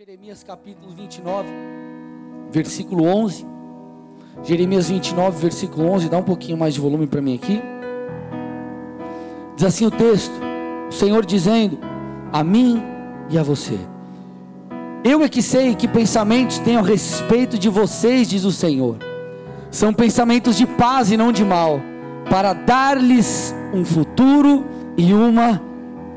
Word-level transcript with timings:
Jeremias 0.00 0.42
capítulo 0.42 0.94
29, 0.96 1.46
versículo 2.50 3.04
11. 3.04 3.44
Jeremias 4.42 4.88
29, 4.88 5.38
versículo 5.38 5.90
11. 5.90 6.08
Dá 6.08 6.16
um 6.16 6.22
pouquinho 6.22 6.56
mais 6.56 6.72
de 6.72 6.80
volume 6.80 7.06
para 7.06 7.20
mim 7.20 7.34
aqui. 7.34 7.60
Diz 9.54 9.66
assim 9.66 9.84
o 9.84 9.90
texto: 9.90 10.32
O 10.88 10.90
Senhor 10.90 11.26
dizendo 11.26 11.78
a 12.32 12.42
mim 12.42 12.82
e 13.28 13.36
a 13.36 13.42
você: 13.42 13.78
Eu 15.04 15.22
é 15.22 15.28
que 15.28 15.42
sei 15.42 15.74
que 15.74 15.86
pensamentos 15.86 16.58
tenho 16.60 16.78
a 16.78 16.82
respeito 16.82 17.58
de 17.58 17.68
vocês, 17.68 18.26
diz 18.26 18.44
o 18.44 18.52
Senhor. 18.52 18.96
São 19.70 19.92
pensamentos 19.92 20.56
de 20.56 20.66
paz 20.66 21.12
e 21.12 21.16
não 21.18 21.30
de 21.30 21.44
mal, 21.44 21.78
para 22.30 22.54
dar-lhes 22.54 23.54
um 23.74 23.84
futuro 23.84 24.64
e 24.96 25.12
uma 25.12 25.60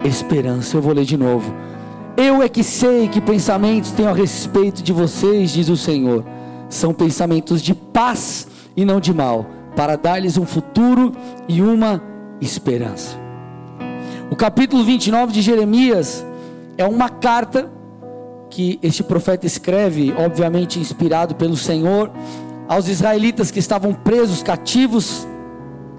esperança. 0.05 0.77
Eu 0.77 0.81
vou 0.81 0.93
ler 0.93 1.03
de 1.03 1.17
novo. 1.17 1.72
Eu 2.15 2.43
é 2.43 2.49
que 2.49 2.63
sei 2.63 3.07
que 3.07 3.19
pensamentos 3.19 3.91
tenho 3.91 4.09
a 4.09 4.13
respeito 4.13 4.83
de 4.83 4.93
vocês, 4.93 5.51
diz 5.51 5.67
o 5.67 5.75
Senhor. 5.75 6.23
São 6.69 6.93
pensamentos 6.93 7.59
de 7.59 7.73
paz 7.73 8.47
e 8.77 8.85
não 8.85 8.99
de 8.99 9.11
mal, 9.11 9.47
para 9.75 9.95
dar-lhes 9.95 10.37
um 10.37 10.45
futuro 10.45 11.11
e 11.47 11.59
uma 11.59 12.01
esperança. 12.39 13.17
O 14.29 14.35
capítulo 14.35 14.83
29 14.83 15.33
de 15.33 15.41
Jeremias 15.41 16.23
é 16.77 16.85
uma 16.85 17.09
carta 17.09 17.71
que 18.47 18.77
este 18.83 19.03
profeta 19.03 19.47
escreve, 19.47 20.13
obviamente 20.15 20.79
inspirado 20.79 21.33
pelo 21.33 21.57
Senhor, 21.57 22.11
aos 22.67 22.87
israelitas 22.87 23.49
que 23.49 23.57
estavam 23.57 23.91
presos, 23.91 24.43
cativos 24.43 25.27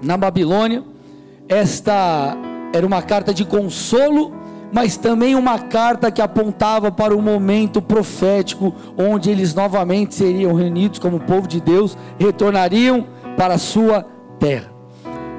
na 0.01 0.15
Babilônia. 0.15 0.81
Esta 1.49 2.37
era 2.73 2.87
uma 2.87 3.01
carta 3.01 3.33
de 3.33 3.43
consolo 3.43 4.44
mas 4.75 4.97
também 4.97 5.35
uma 5.35 5.57
carta 5.57 6.11
que 6.11 6.21
apontava 6.21 6.91
para 6.91 7.15
o 7.15 7.21
momento 7.21 7.81
profético, 7.81 8.75
onde 8.97 9.29
eles 9.29 9.55
novamente 9.55 10.13
seriam 10.13 10.53
reunidos 10.53 10.99
como 10.99 11.17
povo 11.17 11.47
de 11.47 11.61
Deus, 11.61 11.97
retornariam 12.19 13.07
para 13.37 13.53
a 13.53 13.57
sua 13.57 14.05
terra. 14.37 14.69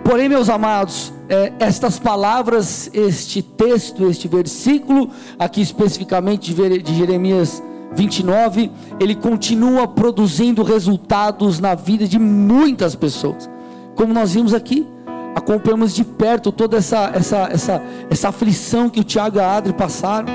Porém, 0.02 0.26
meus 0.26 0.48
amados, 0.48 1.12
é, 1.28 1.52
estas 1.58 1.98
palavras, 1.98 2.88
este 2.94 3.42
texto, 3.42 4.08
este 4.08 4.26
versículo, 4.26 5.10
aqui 5.38 5.60
especificamente 5.60 6.54
de 6.54 6.94
Jeremias 6.94 7.62
29, 7.92 8.70
ele 8.98 9.14
continua 9.14 9.86
produzindo 9.86 10.62
resultados 10.62 11.60
na 11.60 11.74
vida 11.74 12.08
de 12.08 12.18
muitas 12.18 12.94
pessoas, 12.94 13.50
como 13.94 14.14
nós 14.14 14.32
vimos 14.32 14.54
aqui 14.54 14.95
acompanhamos 15.36 15.94
de 15.94 16.02
perto 16.02 16.50
toda 16.50 16.78
essa, 16.78 17.10
essa, 17.14 17.48
essa, 17.52 17.82
essa 18.08 18.28
aflição 18.30 18.88
que 18.88 19.00
o 19.00 19.04
Tiago 19.04 19.36
e 19.36 19.40
a 19.40 19.54
Adri 19.54 19.74
passaram. 19.74 20.28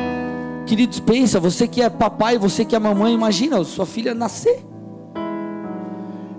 Queridos, 0.67 0.99
pensa, 0.99 1.39
você 1.39 1.67
que 1.67 1.81
é 1.81 1.89
papai, 1.89 2.37
você 2.37 2.63
que 2.63 2.75
é 2.75 2.79
mamãe, 2.79 3.11
imagina 3.11 3.63
sua 3.63 3.87
filha 3.87 4.13
nascer. 4.13 4.63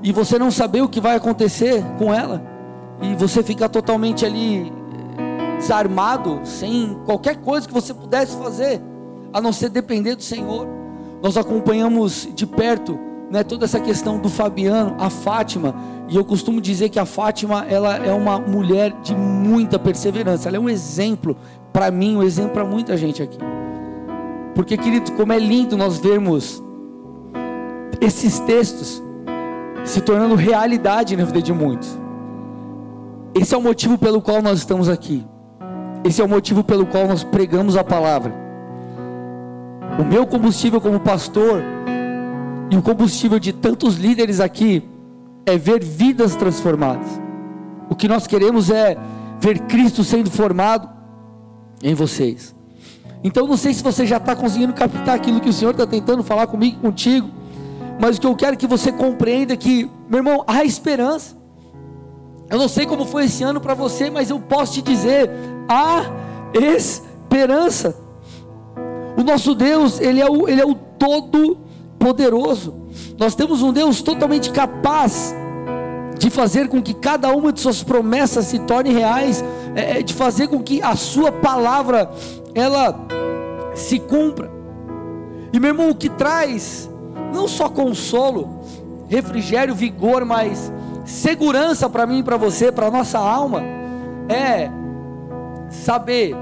E 0.01 0.13
você 0.13 0.39
não 0.39 0.53
saber 0.53 0.81
o 0.81 0.89
que 0.89 1.01
vai 1.01 1.17
acontecer 1.17 1.83
com 1.99 2.15
ela. 2.15 2.41
E 3.01 3.17
você 3.17 3.43
ficar 3.43 3.69
totalmente 3.69 4.25
ali 4.25 4.73
desarmado, 5.59 6.41
sem 6.45 6.97
qualquer 7.05 7.39
coisa 7.39 7.67
que 7.67 7.75
você 7.75 7.93
pudesse 7.93 8.37
fazer, 8.37 8.81
a 9.33 9.41
não 9.41 9.53
ser 9.53 9.71
depender 9.71 10.15
do 10.15 10.23
Senhor. 10.23 10.69
Nós 11.21 11.37
acompanhamos 11.37 12.29
de 12.33 12.47
perto 12.47 12.97
né, 13.33 13.43
toda 13.43 13.65
essa 13.65 13.81
questão 13.81 14.19
do 14.19 14.29
Fabiano, 14.29 14.95
a 14.99 15.09
Fátima, 15.09 15.75
e 16.07 16.15
eu 16.15 16.23
costumo 16.23 16.61
dizer 16.61 16.91
que 16.91 16.99
a 16.99 17.07
Fátima, 17.07 17.65
ela 17.67 17.97
é 17.97 18.13
uma 18.13 18.39
mulher 18.39 18.93
de 19.03 19.15
muita 19.15 19.79
perseverança. 19.79 20.51
Ela 20.51 20.59
é 20.59 20.61
um 20.61 20.69
exemplo 20.69 21.35
para 21.73 21.91
mim, 21.91 22.15
um 22.17 22.23
exemplo 22.23 22.51
para 22.51 22.65
muita 22.65 22.95
gente 22.95 23.23
aqui. 23.23 23.39
Porque, 24.55 24.77
querido, 24.77 25.13
como 25.13 25.33
é 25.33 25.39
lindo 25.39 25.79
nós 25.79 25.97
vermos 25.97 26.63
esses 28.03 28.39
textos 28.41 29.03
se 29.83 30.03
tornando 30.03 30.35
realidade 30.35 31.17
na 31.17 31.25
vida 31.25 31.41
de 31.41 31.55
muitos. 31.55 31.99
Esse 33.35 33.55
é 33.55 33.57
o 33.57 33.63
motivo 33.63 33.97
pelo 33.97 34.21
qual 34.21 34.43
nós 34.43 34.59
estamos 34.59 34.91
aqui. 34.91 35.27
Esse 36.05 36.21
é 36.21 36.25
o 36.25 36.29
motivo 36.29 36.63
pelo 36.63 36.85
qual 36.85 37.09
nós 37.09 37.25
pregamos 37.25 37.79
a 37.79 37.83
palavra. 37.83 38.35
O 39.99 40.05
meu 40.05 40.27
combustível 40.27 40.83
como 40.83 41.01
pastor 41.01 41.63
e 42.73 42.77
o 42.77 42.81
combustível 42.81 43.39
de 43.39 43.53
tantos 43.53 43.97
líderes 43.97 44.41
aqui 44.41 44.83
é 45.45 45.59
ver 45.59 45.85
vidas 45.85 46.35
transformadas. 46.35 47.07
O 47.91 47.95
que 47.95 48.09
nós 48.09 48.27
queremos 48.27 48.71
é 48.71 48.97
ver 49.39 49.59
Cristo 49.67 50.03
sendo 50.03 50.31
formado 50.31 50.89
em 51.83 51.93
vocês. 51.93 52.55
Então 53.23 53.47
não 53.47 53.59
sei 53.59 53.75
se 53.75 53.83
você 53.83 54.07
já 54.07 54.17
está 54.17 54.35
conseguindo 54.35 54.73
captar 54.73 55.17
aquilo 55.17 55.39
que 55.39 55.51
o 55.51 55.53
Senhor 55.53 55.73
está 55.73 55.87
tentando 55.87 56.23
falar 56.23 56.47
comigo, 56.47 56.81
contigo, 56.81 57.29
mas 58.01 58.17
o 58.17 58.21
que 58.23 58.27
eu 58.27 58.35
quero 58.35 58.57
que 58.57 58.67
você 58.67 58.91
compreenda 58.91 59.53
é 59.53 59.57
que, 59.59 59.91
meu 60.09 60.21
irmão, 60.21 60.43
há 60.47 60.65
esperança. 60.65 61.37
Eu 62.49 62.57
não 62.57 62.69
sei 62.69 62.87
como 62.87 63.05
foi 63.05 63.27
esse 63.27 63.45
ano 63.45 63.61
para 63.61 63.75
você, 63.75 64.09
mas 64.09 64.31
eu 64.31 64.41
posso 64.41 64.73
te 64.73 64.81
dizer, 64.81 65.29
há 65.69 66.07
esperança. 66.55 67.95
O 69.15 69.23
nosso 69.23 69.55
Deus, 69.55 70.01
ele 70.01 70.23
é 70.23 70.31
o, 70.31 70.49
ele 70.49 70.63
é 70.63 70.65
o 70.65 70.75
todo 70.75 71.71
poderoso. 72.03 72.75
Nós 73.17 73.37
temos 73.37 73.63
um 73.63 73.73
Deus 73.73 74.03
totalmente 74.03 74.51
capaz 74.51 75.33
de 76.19 76.29
fazer 76.31 76.69
com 76.69 76.83
que 76.83 76.93
cada 76.93 77.31
uma 77.31 77.53
de 77.53 77.61
suas 77.61 77.83
promessas 77.83 78.47
se 78.47 78.59
torne 78.59 78.93
reais, 78.93 79.43
é, 79.77 80.01
é, 80.01 80.03
de 80.03 80.13
fazer 80.13 80.49
com 80.49 80.61
que 80.61 80.83
a 80.83 80.97
sua 80.97 81.31
palavra 81.31 82.11
ela 82.55 83.07
se 83.77 84.01
cumpra. 84.01 84.51
E 85.53 85.61
meu 85.61 85.71
irmão, 85.71 85.91
o 85.91 85.95
que 85.95 86.09
traz 86.09 86.91
não 87.33 87.47
só 87.47 87.69
consolo, 87.69 88.61
refrigério, 89.09 89.75
vigor, 89.75 90.25
mas 90.25 90.73
segurança 91.05 91.89
para 91.89 92.05
mim 92.05 92.19
e 92.19 92.23
para 92.23 92.37
você, 92.37 92.73
para 92.73 92.91
nossa 92.91 93.19
alma, 93.19 93.63
é 94.29 94.69
saber 95.71 96.35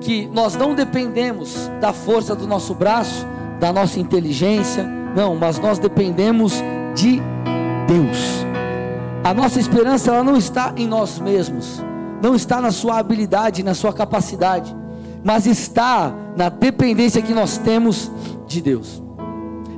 que 0.00 0.26
nós 0.32 0.56
não 0.56 0.74
dependemos 0.74 1.70
da 1.80 1.92
força 1.92 2.34
do 2.34 2.46
nosso 2.46 2.74
braço, 2.74 3.26
da 3.60 3.72
nossa 3.72 4.00
inteligência, 4.00 5.01
não, 5.14 5.36
mas 5.36 5.58
nós 5.58 5.78
dependemos 5.78 6.62
de 6.94 7.20
Deus. 7.86 8.44
A 9.24 9.32
nossa 9.32 9.60
esperança 9.60 10.10
ela 10.10 10.24
não 10.24 10.36
está 10.36 10.72
em 10.76 10.86
nós 10.86 11.18
mesmos, 11.18 11.82
não 12.20 12.34
está 12.34 12.60
na 12.60 12.72
sua 12.72 12.98
habilidade, 12.98 13.62
na 13.62 13.74
sua 13.74 13.92
capacidade, 13.92 14.74
mas 15.22 15.46
está 15.46 16.12
na 16.36 16.48
dependência 16.48 17.22
que 17.22 17.32
nós 17.32 17.58
temos 17.58 18.10
de 18.46 18.60
Deus. 18.60 19.02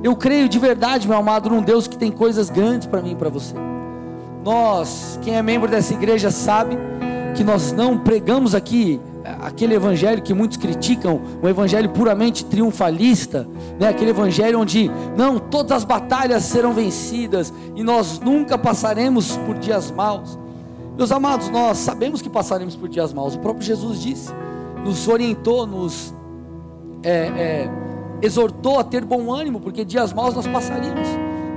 Eu 0.03 0.15
creio 0.15 0.47
de 0.47 0.59
verdade, 0.59 1.07
meu 1.07 1.17
amado, 1.17 1.49
num 1.49 1.61
Deus 1.61 1.87
que 1.87 1.97
tem 1.97 2.11
coisas 2.11 2.49
grandes 2.49 2.87
para 2.87 3.01
mim 3.01 3.11
e 3.11 3.15
para 3.15 3.29
você. 3.29 3.55
Nós, 4.43 5.19
quem 5.21 5.35
é 5.35 5.41
membro 5.41 5.69
dessa 5.69 5.93
igreja 5.93 6.29
sabe 6.29 6.77
que 7.35 7.43
nós 7.43 7.71
não 7.71 7.97
pregamos 7.97 8.53
aqui 8.53 9.01
aquele 9.41 9.73
evangelho 9.73 10.21
que 10.21 10.33
muitos 10.33 10.57
criticam, 10.57 11.21
um 11.41 11.47
evangelho 11.47 11.89
puramente 11.89 12.45
triunfalista, 12.45 13.47
né? 13.79 13.89
aquele 13.89 14.11
evangelho 14.11 14.59
onde 14.59 14.91
não 15.17 15.39
todas 15.39 15.71
as 15.71 15.83
batalhas 15.83 16.43
serão 16.43 16.73
vencidas 16.73 17.51
e 17.75 17.83
nós 17.83 18.19
nunca 18.19 18.57
passaremos 18.57 19.37
por 19.37 19.57
dias 19.57 19.89
maus. 19.89 20.37
Meus 20.97 21.11
amados, 21.11 21.49
nós 21.49 21.77
sabemos 21.79 22.21
que 22.21 22.29
passaremos 22.29 22.75
por 22.75 22.87
dias 22.87 23.11
maus. 23.11 23.35
O 23.35 23.39
próprio 23.39 23.65
Jesus 23.65 24.01
disse, 24.01 24.31
nos 24.83 25.07
orientou, 25.07 25.65
nos 25.65 26.13
é, 27.03 27.09
é, 27.09 27.69
exortou 28.21 28.79
a 28.79 28.83
ter 28.83 29.03
bom 29.03 29.33
ânimo, 29.33 29.59
porque 29.59 29.83
dias 29.83 30.13
maus 30.13 30.35
nós 30.35 30.47
passaríamos. 30.47 31.07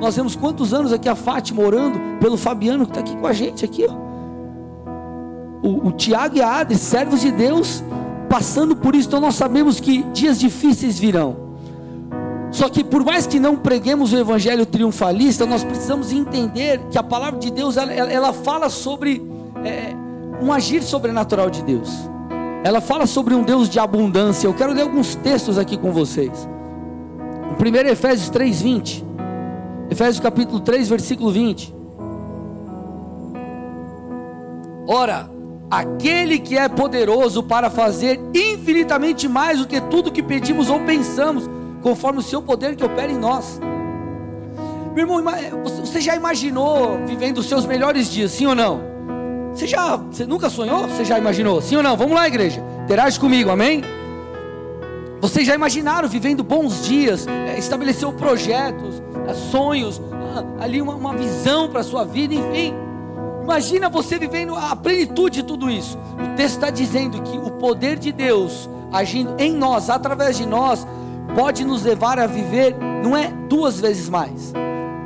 Nós 0.01 0.17
vemos 0.17 0.35
quantos 0.35 0.73
anos 0.73 0.93
aqui 0.93 1.09
a 1.09 1.15
Fátima 1.15 1.63
orando 1.63 1.99
pelo 2.21 2.37
Fabiano 2.37 2.85
que 2.87 2.93
está 2.93 3.01
aqui 3.01 3.17
com 3.17 3.27
a 3.27 3.33
gente 3.33 3.65
aqui, 3.65 3.87
ó 3.89 4.08
o, 5.63 5.89
o 5.89 5.93
Tiago 5.93 6.37
e 6.37 6.43
a 6.43 6.61
Adri, 6.61 6.77
servos 6.77 7.21
de 7.21 7.31
Deus, 7.31 7.83
passando 8.29 8.77
por 8.77 8.95
isso, 8.95 9.09
então 9.09 9.21
nós 9.21 9.35
sabemos 9.35 9.81
que 9.81 10.03
dias 10.13 10.39
difíceis 10.39 10.99
virão. 10.99 11.49
Só 12.51 12.69
que 12.69 12.83
por 12.83 13.05
mais 13.05 13.27
que 13.27 13.39
não 13.39 13.57
preguemos 13.57 14.13
o 14.13 14.17
evangelho 14.17 14.65
triunfalista, 14.65 15.45
nós 15.45 15.63
precisamos 15.63 16.13
entender 16.13 16.81
que 16.91 16.99
a 16.99 17.03
palavra 17.03 17.39
de 17.39 17.51
Deus 17.51 17.77
ela, 17.77 17.93
ela 17.93 18.33
fala 18.33 18.71
sobre 18.71 19.23
é, 19.65 19.95
um 20.43 20.53
agir 20.53 20.83
sobrenatural 20.83 21.51
de 21.51 21.63
Deus. 21.63 21.91
Ela 22.65 22.81
fala 22.81 23.07
sobre 23.07 23.35
um 23.35 23.43
Deus 23.43 23.69
de 23.69 23.79
abundância. 23.79 24.47
Eu 24.47 24.55
quero 24.55 24.73
ler 24.73 24.83
alguns 24.83 25.15
textos 25.15 25.59
aqui 25.59 25.77
com 25.77 25.93
vocês. 25.93 26.49
O 27.53 27.55
primeiro 27.55 27.89
é 27.89 27.93
Efésios 27.93 28.31
3:20. 28.31 29.05
Efésios 29.91 30.21
capítulo 30.21 30.61
3, 30.61 30.89
versículo 30.89 31.31
20. 31.31 31.75
Ora, 34.87 35.31
aquele 35.71 36.39
que 36.39 36.57
é 36.57 36.69
poderoso 36.69 37.43
para 37.43 37.69
fazer 37.71 38.21
infinitamente 38.35 39.29
mais 39.29 39.59
do 39.59 39.67
que 39.67 39.81
tudo 39.81 40.11
que 40.11 40.23
pedimos 40.23 40.71
ou 40.71 40.81
pensamos, 40.81 41.49
conforme 41.83 42.21
o 42.21 42.23
seu 42.23 42.43
poder 42.43 42.75
que 42.77 42.85
opera 42.85 43.13
em 43.13 43.19
nós. 43.19 43.61
Meu 44.95 45.07
irmão, 45.07 45.23
você 45.81 46.01
já 46.01 46.17
imaginou 46.17 46.99
vivendo 47.07 47.39
os 47.39 47.47
seus 47.47 47.65
melhores 47.65 48.11
dias, 48.11 48.33
sim 48.33 48.47
ou 48.47 48.55
não? 48.55 48.81
Você 49.53 49.67
já, 49.67 49.97
você 49.97 50.27
nunca 50.27 50.51
sonhou? 50.51 50.89
Você 50.89 51.05
já 51.05 51.19
imaginou? 51.19 51.61
Sim 51.61 51.77
ou 51.77 51.83
não? 51.83 51.97
Vamos 51.97 52.15
lá, 52.15 52.27
igreja. 52.27 52.63
Interage 52.85 53.19
comigo, 53.19 53.51
amém? 53.51 53.83
Vocês 55.21 55.47
já 55.47 55.55
imaginaram 55.55 56.09
vivendo 56.09 56.45
bons 56.45 56.85
dias, 56.87 57.27
é, 57.27 57.59
estabeleceu 57.59 58.13
projetos, 58.13 59.03
é, 59.27 59.35
sonhos, 59.35 60.01
ah, 60.13 60.65
ali 60.65 60.81
uma, 60.81 60.95
uma 60.95 61.13
visão 61.13 61.69
para 61.69 61.81
a 61.81 61.85
sua 61.85 62.05
vida, 62.05 62.35
enfim. 62.35 62.73
Imagina 63.49 63.89
você 63.89 64.19
vivendo 64.19 64.55
a 64.55 64.77
plenitude 64.77 65.41
de 65.41 65.43
tudo 65.43 65.71
isso. 65.71 65.97
O 65.97 66.37
texto 66.37 66.57
está 66.57 66.69
dizendo 66.69 67.23
que 67.23 67.39
o 67.39 67.53
poder 67.53 67.99
de 67.99 68.13
Deus 68.13 68.69
agindo 68.93 69.37
em 69.39 69.55
nós, 69.55 69.89
através 69.89 70.37
de 70.37 70.45
nós, 70.45 70.87
pode 71.35 71.65
nos 71.65 71.83
levar 71.83 72.19
a 72.19 72.27
viver, 72.27 72.77
não 73.03 73.17
é 73.17 73.33
duas 73.49 73.81
vezes 73.81 74.07
mais, 74.11 74.53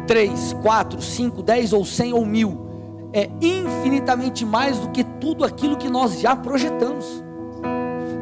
três, 0.08 0.56
quatro, 0.60 1.00
cinco, 1.00 1.40
dez 1.40 1.72
ou 1.72 1.84
cem 1.84 2.12
ou 2.12 2.26
mil, 2.26 2.66
é 3.12 3.30
infinitamente 3.40 4.44
mais 4.44 4.76
do 4.76 4.88
que 4.88 5.04
tudo 5.04 5.44
aquilo 5.44 5.76
que 5.76 5.88
nós 5.88 6.18
já 6.18 6.34
projetamos. 6.34 7.22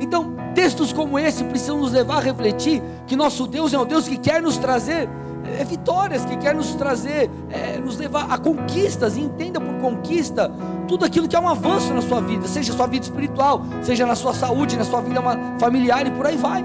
Então, 0.02 0.34
textos 0.54 0.92
como 0.92 1.18
esse 1.18 1.44
precisam 1.44 1.78
nos 1.78 1.92
levar 1.92 2.18
a 2.18 2.20
refletir 2.20 2.82
que 3.06 3.16
nosso 3.16 3.46
Deus 3.46 3.72
é 3.72 3.78
um 3.78 3.86
Deus 3.86 4.06
que 4.06 4.18
quer 4.18 4.42
nos 4.42 4.58
trazer 4.58 5.08
é, 5.58 5.64
vitórias, 5.64 6.24
que 6.24 6.36
quer 6.36 6.54
nos 6.54 6.74
trazer, 6.74 7.30
é, 7.50 7.78
nos 7.78 7.96
levar 7.96 8.26
a 8.30 8.38
conquistas, 8.38 9.16
e 9.16 9.20
entenda 9.20 9.60
por 9.60 9.74
conquista 9.74 10.50
tudo 10.86 11.04
aquilo 11.04 11.28
que 11.28 11.36
é 11.36 11.40
um 11.40 11.48
avanço 11.48 11.92
na 11.94 12.02
sua 12.02 12.20
vida, 12.20 12.46
seja 12.48 12.72
sua 12.72 12.86
vida 12.86 13.04
espiritual, 13.04 13.62
seja 13.82 14.06
na 14.06 14.14
sua 14.14 14.34
saúde, 14.34 14.76
na 14.76 14.84
sua 14.84 15.00
vida 15.00 15.20
familiar 15.58 16.06
e 16.06 16.10
por 16.10 16.26
aí 16.26 16.36
vai. 16.36 16.64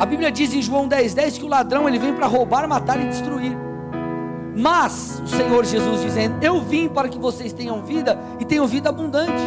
A 0.00 0.04
Bíblia 0.04 0.30
diz 0.30 0.52
em 0.52 0.60
João 0.60 0.88
10,10 0.88 1.14
10 1.14 1.38
que 1.38 1.44
o 1.44 1.48
ladrão 1.48 1.88
ele 1.88 1.98
vem 1.98 2.12
para 2.12 2.26
roubar, 2.26 2.68
matar 2.68 3.00
e 3.00 3.08
destruir. 3.08 3.56
Mas 4.54 5.22
o 5.24 5.28
Senhor 5.28 5.64
Jesus 5.64 6.02
dizendo: 6.02 6.42
Eu 6.42 6.60
vim 6.62 6.88
para 6.88 7.08
que 7.08 7.18
vocês 7.18 7.52
tenham 7.52 7.82
vida 7.82 8.18
e 8.40 8.44
tenham 8.44 8.66
vida 8.66 8.88
abundante. 8.88 9.42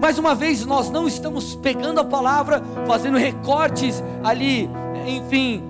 Mais 0.00 0.18
uma 0.18 0.34
vez, 0.34 0.66
nós 0.66 0.90
não 0.90 1.06
estamos 1.06 1.54
pegando 1.54 2.00
a 2.00 2.04
palavra, 2.04 2.62
fazendo 2.86 3.16
recortes 3.16 4.02
ali, 4.22 4.68
enfim, 5.06 5.62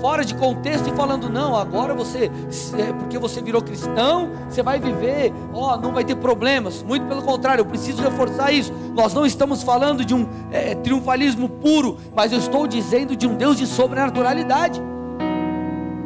fora 0.00 0.24
de 0.24 0.34
contexto 0.34 0.88
e 0.88 0.92
falando, 0.92 1.28
não, 1.28 1.56
agora 1.56 1.94
você, 1.94 2.30
é, 2.78 2.92
porque 2.92 3.18
você 3.18 3.40
virou 3.40 3.62
cristão, 3.62 4.30
você 4.48 4.62
vai 4.62 4.78
viver, 4.78 5.32
ó, 5.52 5.76
não 5.76 5.92
vai 5.92 6.04
ter 6.04 6.16
problemas. 6.16 6.82
Muito 6.82 7.06
pelo 7.06 7.22
contrário, 7.22 7.62
eu 7.62 7.66
preciso 7.66 8.02
reforçar 8.02 8.52
isso. 8.52 8.72
Nós 8.94 9.14
não 9.14 9.26
estamos 9.26 9.62
falando 9.62 10.04
de 10.04 10.14
um 10.14 10.28
é, 10.50 10.74
triunfalismo 10.74 11.48
puro, 11.48 11.98
mas 12.14 12.32
eu 12.32 12.38
estou 12.38 12.66
dizendo 12.66 13.16
de 13.16 13.26
um 13.26 13.36
Deus 13.36 13.56
de 13.56 13.66
sobrenaturalidade, 13.66 14.80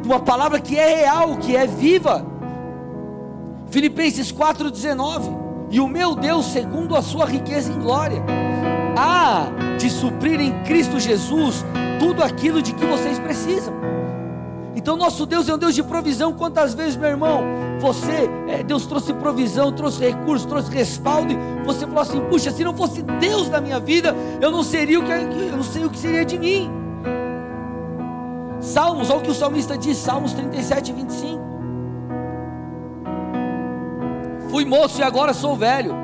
de 0.01 0.07
uma 0.07 0.19
palavra 0.19 0.59
que 0.59 0.77
é 0.77 0.95
real, 0.95 1.37
que 1.37 1.55
é 1.55 1.65
viva. 1.65 2.25
Filipenses 3.69 4.31
4,19. 4.31 5.43
E 5.71 5.79
o 5.79 5.87
meu 5.87 6.13
Deus, 6.13 6.45
segundo 6.45 6.95
a 6.95 7.01
sua 7.01 7.25
riqueza 7.25 7.71
em 7.71 7.79
glória, 7.79 8.23
há 8.97 9.47
de 9.77 9.89
suprir 9.89 10.39
em 10.39 10.63
Cristo 10.63 10.99
Jesus 10.99 11.65
tudo 11.99 12.23
aquilo 12.23 12.61
de 12.61 12.73
que 12.73 12.85
vocês 12.85 13.19
precisam. 13.19 13.73
Então, 14.75 14.97
nosso 14.97 15.25
Deus 15.25 15.47
é 15.47 15.53
um 15.53 15.57
Deus 15.57 15.75
de 15.75 15.83
provisão. 15.83 16.33
Quantas 16.33 16.73
vezes, 16.73 16.97
meu 16.97 17.09
irmão, 17.09 17.43
você, 17.79 18.29
é, 18.47 18.63
Deus 18.63 18.85
trouxe 18.85 19.13
provisão, 19.13 19.71
trouxe 19.71 20.03
recursos, 20.03 20.45
trouxe 20.45 20.71
respaldo, 20.71 21.31
e 21.31 21.65
você 21.65 21.85
falou 21.85 22.01
assim: 22.01 22.19
puxa, 22.21 22.51
se 22.51 22.63
não 22.63 22.73
fosse 22.73 23.01
Deus 23.01 23.49
na 23.49 23.61
minha 23.61 23.79
vida, 23.79 24.15
eu 24.41 24.51
não 24.51 24.63
seria 24.63 24.99
o 24.99 25.03
que 25.03 25.11
eu 25.11 25.55
não 25.55 25.63
sei 25.63 25.85
o 25.85 25.89
que 25.89 25.97
seria 25.97 26.25
de 26.25 26.37
mim. 26.37 26.69
Salmos, 28.59 29.09
olha 29.09 29.19
o 29.19 29.21
que 29.21 29.31
o 29.31 29.33
salmista 29.33 29.77
diz, 29.77 29.97
Salmos 29.97 30.33
37, 30.33 30.93
25. 30.93 31.43
Fui 34.49 34.65
moço 34.65 34.99
e 34.99 35.03
agora 35.03 35.33
sou 35.33 35.55
velho, 35.55 35.95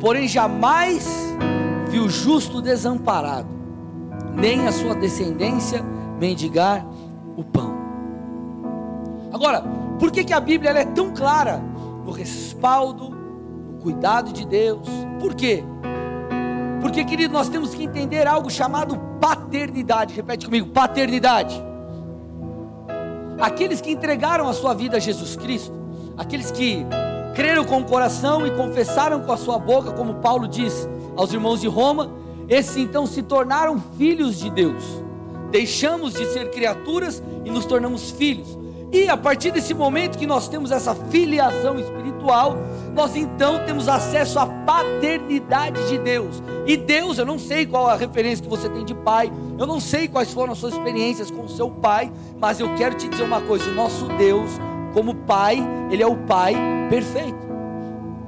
porém 0.00 0.28
jamais 0.28 1.36
vi 1.88 1.98
o 2.00 2.08
justo 2.08 2.60
desamparado 2.60 3.58
nem 4.38 4.68
a 4.68 4.72
sua 4.72 4.94
descendência 4.94 5.82
mendigar 6.18 6.86
o 7.36 7.42
pão. 7.42 7.76
Agora, 9.32 9.62
por 9.98 10.10
que, 10.12 10.24
que 10.24 10.32
a 10.32 10.40
Bíblia 10.40 10.70
é 10.70 10.84
tão 10.84 11.12
clara 11.12 11.62
no 12.04 12.12
respaldo, 12.12 13.10
no 13.10 13.78
cuidado 13.80 14.32
de 14.32 14.46
Deus? 14.46 14.88
Por 15.20 15.34
quê? 15.34 15.64
Porque, 16.80 17.04
querido, 17.04 17.32
nós 17.32 17.48
temos 17.48 17.74
que 17.74 17.82
entender 17.82 18.26
algo 18.26 18.48
chamado 18.48 18.96
paternidade. 19.20 20.14
Repete 20.14 20.46
comigo: 20.46 20.68
paternidade. 20.68 21.60
Aqueles 23.40 23.80
que 23.80 23.90
entregaram 23.90 24.48
a 24.48 24.52
sua 24.52 24.72
vida 24.72 24.96
a 24.96 25.00
Jesus 25.00 25.36
Cristo, 25.36 25.74
aqueles 26.16 26.50
que 26.50 26.86
creram 27.34 27.64
com 27.64 27.80
o 27.80 27.84
coração 27.84 28.46
e 28.46 28.50
confessaram 28.52 29.20
com 29.20 29.32
a 29.32 29.36
sua 29.36 29.58
boca, 29.58 29.92
como 29.92 30.14
Paulo 30.14 30.48
diz 30.48 30.88
aos 31.18 31.32
irmãos 31.32 31.60
de 31.60 31.66
Roma, 31.66 32.12
esses 32.48 32.76
então 32.76 33.04
se 33.04 33.24
tornaram 33.24 33.82
filhos 33.98 34.38
de 34.38 34.48
Deus. 34.48 35.02
Deixamos 35.50 36.14
de 36.14 36.24
ser 36.26 36.50
criaturas 36.50 37.20
e 37.44 37.50
nos 37.50 37.66
tornamos 37.66 38.12
filhos. 38.12 38.56
E 38.92 39.08
a 39.08 39.16
partir 39.16 39.50
desse 39.50 39.74
momento 39.74 40.16
que 40.16 40.26
nós 40.26 40.48
temos 40.48 40.70
essa 40.70 40.94
filiação 40.94 41.78
espiritual, 41.78 42.56
nós 42.94 43.16
então 43.16 43.64
temos 43.66 43.88
acesso 43.88 44.38
à 44.38 44.46
paternidade 44.46 45.88
de 45.88 45.98
Deus. 45.98 46.42
E 46.64 46.76
Deus, 46.76 47.18
eu 47.18 47.26
não 47.26 47.38
sei 47.38 47.66
qual 47.66 47.88
a 47.88 47.96
referência 47.96 48.42
que 48.42 48.48
você 48.48 48.68
tem 48.68 48.84
de 48.84 48.94
pai, 48.94 49.30
eu 49.58 49.66
não 49.66 49.80
sei 49.80 50.06
quais 50.06 50.32
foram 50.32 50.52
as 50.52 50.58
suas 50.58 50.72
experiências 50.72 51.30
com 51.30 51.44
o 51.44 51.48
seu 51.48 51.68
pai, 51.68 52.12
mas 52.38 52.60
eu 52.60 52.74
quero 52.76 52.94
te 52.94 53.08
dizer 53.08 53.24
uma 53.24 53.40
coisa: 53.40 53.68
o 53.68 53.74
nosso 53.74 54.06
Deus, 54.16 54.50
como 54.94 55.14
pai, 55.14 55.58
ele 55.90 56.02
é 56.02 56.06
o 56.06 56.16
pai 56.16 56.54
perfeito. 56.88 57.48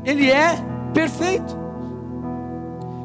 Ele 0.05 0.31
é 0.31 0.57
perfeito. 0.93 1.70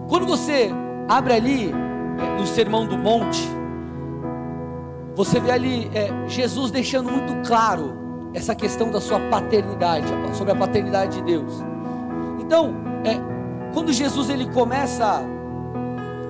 Quando 0.07 0.25
você 0.25 0.71
Abre 1.07 1.33
ali 1.33 1.71
é, 1.71 2.39
no 2.39 2.47
Sermão 2.47 2.87
do 2.87 2.97
Monte. 2.97 3.47
Você 5.15 5.39
vê 5.39 5.51
ali 5.51 5.89
é, 5.93 6.09
Jesus 6.27 6.71
deixando 6.71 7.11
muito 7.11 7.47
claro 7.47 7.95
essa 8.33 8.55
questão 8.55 8.91
da 8.91 8.99
sua 8.99 9.19
paternidade, 9.29 10.07
sobre 10.33 10.51
a 10.51 10.55
paternidade 10.55 11.17
de 11.17 11.23
Deus. 11.23 11.53
Então, 12.39 12.73
é, 13.05 13.17
quando 13.73 13.93
Jesus 13.93 14.29
ele 14.29 14.49
começa 14.49 15.21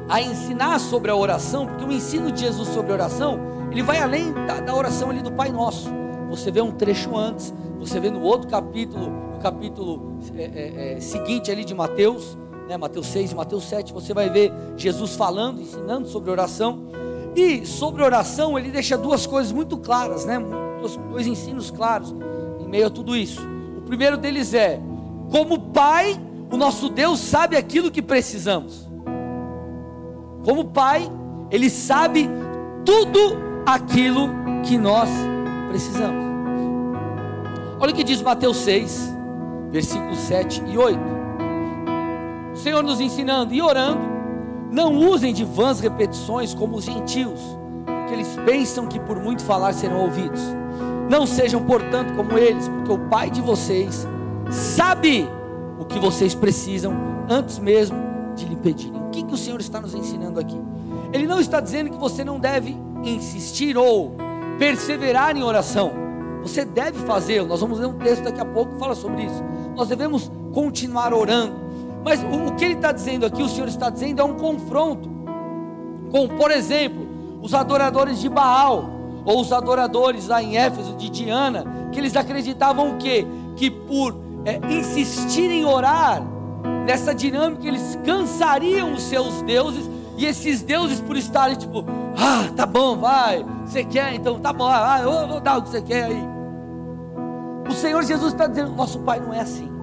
a 0.08 0.22
ensinar 0.22 0.78
sobre 0.80 1.10
a 1.10 1.16
oração, 1.16 1.66
porque 1.66 1.84
o 1.86 1.92
ensino 1.92 2.32
de 2.32 2.42
Jesus 2.42 2.68
sobre 2.70 2.92
a 2.92 2.96
oração, 2.96 3.40
ele 3.72 3.82
vai 3.82 4.00
além 4.00 4.34
da, 4.46 4.60
da 4.60 4.76
oração 4.76 5.10
ali 5.10 5.22
do 5.22 5.32
Pai 5.32 5.50
Nosso. 5.52 5.90
Você 6.30 6.52
vê 6.52 6.62
um 6.62 6.72
trecho 6.72 7.18
antes, 7.18 7.52
você 7.80 8.00
vê 8.00 8.12
no 8.12 8.22
outro 8.22 8.50
capítulo, 8.50 9.10
no 9.10 9.40
capítulo 9.40 10.20
é, 10.36 10.44
é, 10.44 10.98
é 10.98 11.00
seguinte 11.00 11.50
ali 11.50 11.64
de 11.64 11.74
Mateus, 11.74 12.38
né, 12.68 12.78
Mateus 12.78 13.08
6 13.08 13.32
e 13.32 13.36
Mateus 13.36 13.64
7, 13.66 13.94
você 13.94 14.14
vai 14.14 14.30
ver 14.30 14.52
Jesus 14.76 15.16
falando, 15.16 15.62
ensinando 15.62 16.08
sobre 16.08 16.32
oração. 16.32 16.88
E 17.36 17.66
sobre 17.66 18.02
oração, 18.02 18.58
ele 18.58 18.70
deixa 18.70 18.98
duas 18.98 19.28
coisas 19.28 19.52
muito 19.52 19.78
claras, 19.78 20.26
né? 20.26 20.40
Dois, 20.80 20.96
dois 20.96 21.28
ensinos 21.28 21.70
claros 21.70 22.16
em 22.60 22.68
meio 22.68 22.88
a 22.88 22.90
tudo 22.90 23.16
isso. 23.16 23.42
O 23.78 23.82
primeiro 23.82 24.18
deles 24.18 24.54
é: 24.54 24.80
como 25.30 25.60
Pai, 25.60 26.20
o 26.52 26.58
nosso 26.58 26.90
Deus 26.90 27.20
sabe 27.20 27.58
aquilo 27.58 27.92
que 27.92 28.02
precisamos. 28.02 28.88
Como 30.44 30.66
Pai, 30.66 31.10
Ele 31.52 31.70
sabe 31.70 32.30
tudo 32.86 33.38
aquilo 33.66 34.30
que 34.64 34.78
nós 34.78 35.10
precisamos. 35.70 36.24
Olha 37.80 37.92
o 37.92 37.96
que 37.96 38.04
diz 38.04 38.22
Mateus 38.22 38.58
6, 38.58 39.14
versículos 39.72 40.20
7 40.20 40.64
e 40.68 40.78
8. 40.78 41.15
O 42.56 42.58
Senhor 42.58 42.82
nos 42.82 43.02
ensinando 43.02 43.54
e 43.54 43.62
orando. 43.62 44.00
Não 44.72 44.96
usem 44.96 45.34
de 45.34 45.44
vãs 45.44 45.82
repetições 45.82 46.54
como 46.54 46.78
os 46.78 46.86
gentios, 46.86 47.40
porque 47.86 48.14
eles 48.14 48.30
pensam 48.46 48.88
que 48.88 48.98
por 48.98 49.20
muito 49.20 49.44
falar 49.44 49.74
serão 49.74 50.02
ouvidos. 50.02 50.42
Não 51.10 51.28
sejam, 51.28 51.64
portanto, 51.64 52.14
como 52.16 52.38
eles, 52.38 52.68
porque 52.70 52.92
o 52.94 52.98
Pai 53.10 53.30
de 53.30 53.42
vocês 53.42 54.08
sabe 54.50 55.30
o 55.78 55.84
que 55.84 56.00
vocês 56.00 56.34
precisam 56.34 56.94
antes 57.30 57.60
mesmo 57.60 57.98
de 58.36 58.46
lhe 58.46 58.56
pedirem. 58.56 59.02
O 59.02 59.10
que, 59.10 59.24
que 59.24 59.34
o 59.34 59.38
Senhor 59.38 59.60
está 59.60 59.82
nos 59.82 59.94
ensinando 59.94 60.40
aqui? 60.40 60.60
Ele 61.12 61.28
não 61.28 61.40
está 61.40 61.60
dizendo 61.60 61.90
que 61.90 61.98
você 61.98 62.24
não 62.24 62.40
deve 62.40 62.76
insistir 63.04 63.78
ou 63.78 64.16
perseverar 64.58 65.36
em 65.36 65.44
oração. 65.44 65.92
Você 66.42 66.64
deve 66.64 67.00
fazê-lo. 67.00 67.48
Nós 67.48 67.60
vamos 67.60 67.80
ler 67.80 67.88
um 67.88 67.98
texto 67.98 68.24
daqui 68.24 68.40
a 68.40 68.46
pouco 68.46 68.74
que 68.74 68.80
fala 68.80 68.96
sobre 68.96 69.24
isso. 69.24 69.44
Nós 69.76 69.90
devemos 69.90 70.32
continuar 70.54 71.14
orando. 71.14 71.65
Mas 72.06 72.22
o, 72.22 72.50
o 72.50 72.56
que 72.56 72.64
ele 72.64 72.76
está 72.76 72.92
dizendo 72.92 73.26
aqui, 73.26 73.42
o 73.42 73.50
Senhor 73.50 73.68
está 73.68 73.90
dizendo, 73.90 74.22
é 74.22 74.24
um 74.24 74.36
confronto 74.36 75.10
com, 76.12 76.28
por 76.28 76.52
exemplo, 76.52 77.08
os 77.42 77.56
adoradores 77.56 78.22
de 78.22 78.30
Baal, 78.30 78.92
ou 79.26 79.42
os 79.42 79.52
adoradores 79.52 80.28
lá 80.28 80.42
em 80.42 80.56
Éfeso 80.56 80.96
de 80.96 81.10
Diana, 81.10 81.90
que 81.92 82.00
eles 82.00 82.16
acreditavam 82.16 82.92
o 82.92 82.98
quê? 82.98 83.26
Que 83.56 83.72
por 83.72 84.16
é, 84.46 84.62
insistir 84.72 85.50
em 85.50 85.66
orar, 85.66 86.22
nessa 86.86 87.14
dinâmica, 87.14 87.68
eles 87.68 87.98
cansariam 88.06 88.94
os 88.94 89.02
seus 89.02 89.42
deuses, 89.42 89.90
e 90.16 90.28
esses 90.28 90.62
deuses, 90.62 91.02
por 91.02 91.18
estarem 91.18 91.56
tipo, 91.56 91.84
ah, 92.16 92.52
tá 92.56 92.68
bom, 92.68 92.98
vai, 92.98 93.44
você 93.66 93.84
quer, 93.84 94.14
então 94.14 94.40
tá 94.40 94.54
bom, 94.54 94.68
ah, 94.68 95.00
eu 95.02 95.28
vou 95.28 95.40
dar 95.40 95.58
o 95.58 95.64
que 95.64 95.70
você 95.70 95.82
quer 95.82 96.04
aí. 96.04 96.24
O 97.68 97.74
Senhor 97.74 98.04
Jesus 98.04 98.32
está 98.32 98.46
dizendo: 98.46 98.72
nosso 98.76 99.00
Pai 99.00 99.20
não 99.20 99.34
é 99.34 99.40
assim. 99.40 99.75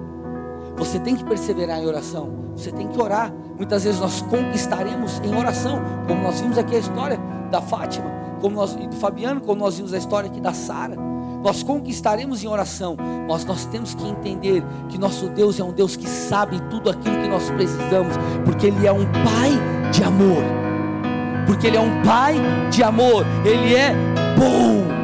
Você 0.77 0.99
tem 0.99 1.15
que 1.15 1.23
perseverar 1.23 1.79
em 1.79 1.85
oração. 1.85 2.43
Você 2.55 2.71
tem 2.71 2.87
que 2.87 3.01
orar 3.01 3.33
muitas 3.63 3.83
vezes 3.83 3.99
nós 3.99 4.21
conquistaremos 4.23 5.21
em 5.23 5.35
oração, 5.35 5.81
como 6.07 6.21
nós 6.21 6.41
vimos 6.41 6.57
aqui 6.57 6.75
a 6.75 6.79
história 6.79 7.19
da 7.49 7.61
Fátima, 7.61 8.11
como 8.41 8.55
nós, 8.55 8.73
e 8.73 8.87
do 8.87 8.95
Fabiano, 8.95 9.41
como 9.41 9.61
nós 9.61 9.77
vimos 9.77 9.93
a 9.93 9.97
história 9.97 10.29
aqui 10.29 10.41
da 10.41 10.53
Sara. 10.53 10.95
Nós 11.43 11.61
conquistaremos 11.61 12.43
em 12.43 12.47
oração, 12.47 12.95
mas 13.27 13.45
nós 13.45 13.65
temos 13.65 13.93
que 13.93 14.07
entender 14.07 14.63
que 14.89 14.97
nosso 14.97 15.27
Deus 15.29 15.59
é 15.59 15.63
um 15.63 15.71
Deus 15.71 15.95
que 15.95 16.07
sabe 16.07 16.61
tudo 16.69 16.89
aquilo 16.89 17.21
que 17.21 17.27
nós 17.27 17.49
precisamos, 17.51 18.15
porque 18.45 18.67
Ele 18.67 18.87
é 18.87 18.91
um 18.91 19.05
Pai 19.05 19.51
de 19.91 20.03
amor. 20.03 20.43
Porque 21.45 21.67
Ele 21.67 21.77
é 21.77 21.81
um 21.81 22.01
Pai 22.01 22.35
de 22.69 22.81
amor, 22.81 23.25
Ele 23.45 23.75
é 23.75 23.93
bom. 24.37 25.02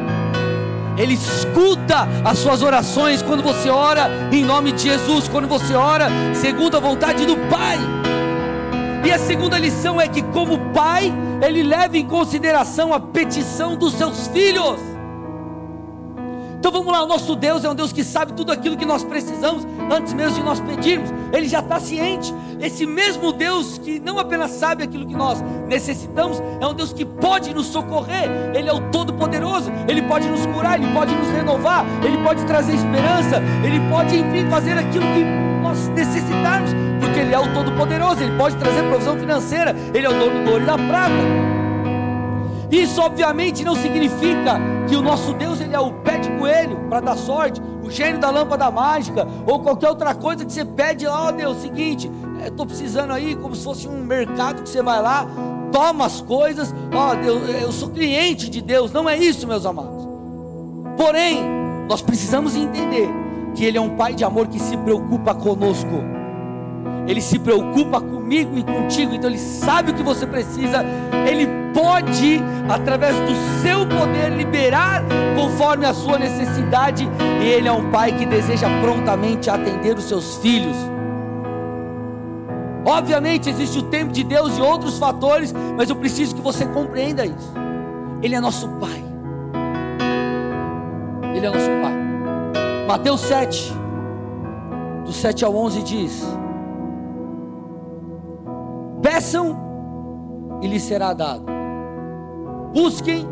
Ele 0.96 1.14
escuta 1.14 2.08
as 2.24 2.38
suas 2.38 2.62
orações 2.62 3.22
quando 3.22 3.42
você 3.42 3.70
ora 3.70 4.10
em 4.32 4.44
nome 4.44 4.72
de 4.72 4.82
Jesus, 4.82 5.28
quando 5.28 5.48
você 5.48 5.74
ora 5.74 6.08
segundo 6.34 6.76
a 6.76 6.80
vontade 6.80 7.24
do 7.24 7.36
Pai. 7.48 7.78
E 9.04 9.10
a 9.10 9.18
segunda 9.18 9.58
lição 9.58 10.00
é 10.00 10.06
que, 10.06 10.22
como 10.22 10.58
pai, 10.72 11.12
ele 11.40 11.62
leva 11.62 11.96
em 11.96 12.06
consideração 12.06 12.92
a 12.92 13.00
petição 13.00 13.74
dos 13.74 13.94
seus 13.94 14.28
filhos. 14.28 14.89
Então 16.60 16.70
vamos 16.70 16.92
lá, 16.92 17.02
o 17.02 17.06
nosso 17.06 17.34
Deus 17.34 17.64
é 17.64 17.70
um 17.70 17.74
Deus 17.74 17.90
que 17.90 18.04
sabe 18.04 18.34
tudo 18.34 18.52
aquilo 18.52 18.76
que 18.76 18.84
nós 18.84 19.02
precisamos 19.02 19.66
antes 19.90 20.12
mesmo 20.12 20.34
de 20.34 20.42
nós 20.42 20.60
pedirmos. 20.60 21.10
Ele 21.32 21.48
já 21.48 21.60
está 21.60 21.80
ciente. 21.80 22.34
Esse 22.60 22.84
mesmo 22.84 23.32
Deus 23.32 23.78
que 23.78 23.98
não 23.98 24.18
apenas 24.18 24.50
sabe 24.50 24.84
aquilo 24.84 25.06
que 25.06 25.16
nós 25.16 25.42
necessitamos, 25.66 26.38
é 26.60 26.66
um 26.66 26.74
Deus 26.74 26.92
que 26.92 27.06
pode 27.06 27.54
nos 27.54 27.64
socorrer. 27.64 28.28
Ele 28.54 28.68
é 28.68 28.72
o 28.74 28.90
Todo-Poderoso. 28.90 29.72
Ele 29.88 30.02
pode 30.02 30.28
nos 30.28 30.44
curar, 30.44 30.78
ele 30.78 30.92
pode 30.92 31.14
nos 31.14 31.28
renovar, 31.28 31.86
ele 32.04 32.18
pode 32.18 32.44
trazer 32.44 32.74
esperança, 32.74 33.42
ele 33.64 33.80
pode, 33.88 34.14
enfim, 34.18 34.46
fazer 34.50 34.76
aquilo 34.76 35.06
que 35.14 35.24
nós 35.62 35.88
necessitarmos, 35.88 36.72
porque 37.00 37.20
Ele 37.20 37.34
é 37.34 37.38
o 37.38 37.52
Todo-Poderoso. 37.54 38.22
Ele 38.22 38.36
pode 38.36 38.56
trazer 38.56 38.82
provisão 38.82 39.16
financeira. 39.18 39.74
Ele 39.94 40.06
é 40.06 40.10
o 40.10 40.18
dono 40.18 40.44
do 40.44 40.50
ouro 40.50 40.62
e 40.62 40.66
da 40.66 40.76
prata. 40.76 41.49
Isso 42.70 43.00
obviamente 43.00 43.64
não 43.64 43.74
significa 43.74 44.60
que 44.88 44.94
o 44.94 45.02
nosso 45.02 45.32
Deus 45.34 45.60
ele 45.60 45.74
é 45.74 45.80
o 45.80 45.92
pé 45.92 46.18
de 46.18 46.30
coelho 46.38 46.76
para 46.88 47.00
dar 47.00 47.16
sorte, 47.16 47.60
o 47.82 47.90
gênio 47.90 48.20
da 48.20 48.30
lâmpada 48.30 48.70
mágica 48.70 49.26
ou 49.46 49.58
qualquer 49.58 49.88
outra 49.88 50.14
coisa 50.14 50.44
que 50.44 50.52
você 50.52 50.64
pede 50.64 51.06
lá, 51.06 51.24
ó 51.24 51.28
oh, 51.28 51.32
Deus, 51.32 51.56
seguinte, 51.58 52.10
estou 52.44 52.64
precisando 52.64 53.12
aí 53.12 53.34
como 53.34 53.56
se 53.56 53.64
fosse 53.64 53.88
um 53.88 54.04
mercado 54.04 54.62
que 54.62 54.68
você 54.68 54.82
vai 54.82 55.02
lá, 55.02 55.26
toma 55.72 56.06
as 56.06 56.20
coisas, 56.20 56.72
ó 56.94 57.10
oh, 57.10 57.16
Deus, 57.16 57.48
eu 57.60 57.72
sou 57.72 57.90
cliente 57.90 58.48
de 58.48 58.60
Deus, 58.60 58.92
não 58.92 59.08
é 59.08 59.16
isso, 59.16 59.46
meus 59.48 59.66
amados. 59.66 60.08
Porém, 60.96 61.42
nós 61.88 62.00
precisamos 62.00 62.54
entender 62.54 63.08
que 63.54 63.64
Ele 63.64 63.78
é 63.78 63.80
um 63.80 63.96
Pai 63.96 64.14
de 64.14 64.24
amor 64.24 64.46
que 64.46 64.60
se 64.60 64.76
preocupa 64.76 65.34
conosco. 65.34 66.04
Ele 67.06 67.20
se 67.20 67.38
preocupa 67.38 68.00
comigo 68.30 68.56
e 68.56 68.62
contigo, 68.62 69.12
então 69.12 69.28
Ele 69.28 69.38
sabe 69.38 69.90
o 69.90 69.94
que 69.94 70.04
você 70.04 70.24
precisa, 70.24 70.84
Ele 71.28 71.48
pode, 71.74 72.40
através 72.68 73.16
do 73.16 73.60
seu 73.60 73.80
poder, 73.80 74.30
liberar 74.30 75.02
conforme 75.34 75.84
a 75.84 75.92
sua 75.92 76.16
necessidade, 76.16 77.08
e 77.42 77.44
Ele 77.44 77.66
é 77.66 77.72
um 77.72 77.90
Pai 77.90 78.12
que 78.12 78.24
deseja 78.24 78.68
prontamente 78.80 79.50
atender 79.50 79.96
os 79.98 80.04
seus 80.04 80.36
filhos. 80.36 80.76
Obviamente 82.84 83.50
existe 83.50 83.78
o 83.78 83.82
tempo 83.82 84.12
de 84.12 84.22
Deus 84.22 84.56
e 84.56 84.60
outros 84.60 84.96
fatores, 84.96 85.52
mas 85.76 85.90
eu 85.90 85.96
preciso 85.96 86.36
que 86.36 86.40
você 86.40 86.64
compreenda 86.64 87.26
isso. 87.26 87.52
Ele 88.22 88.36
é 88.36 88.40
nosso 88.40 88.68
Pai. 88.68 89.04
Ele 91.34 91.46
é 91.46 91.50
nosso 91.50 91.70
Pai. 91.82 92.86
Mateus 92.86 93.22
7, 93.22 93.72
do 95.04 95.12
7 95.12 95.44
ao 95.44 95.56
11 95.56 95.82
diz: 95.82 96.24
Peçam 99.02 100.58
e 100.62 100.66
lhes 100.66 100.82
será 100.82 101.12
dado. 101.12 101.44
Busquem 102.72 103.26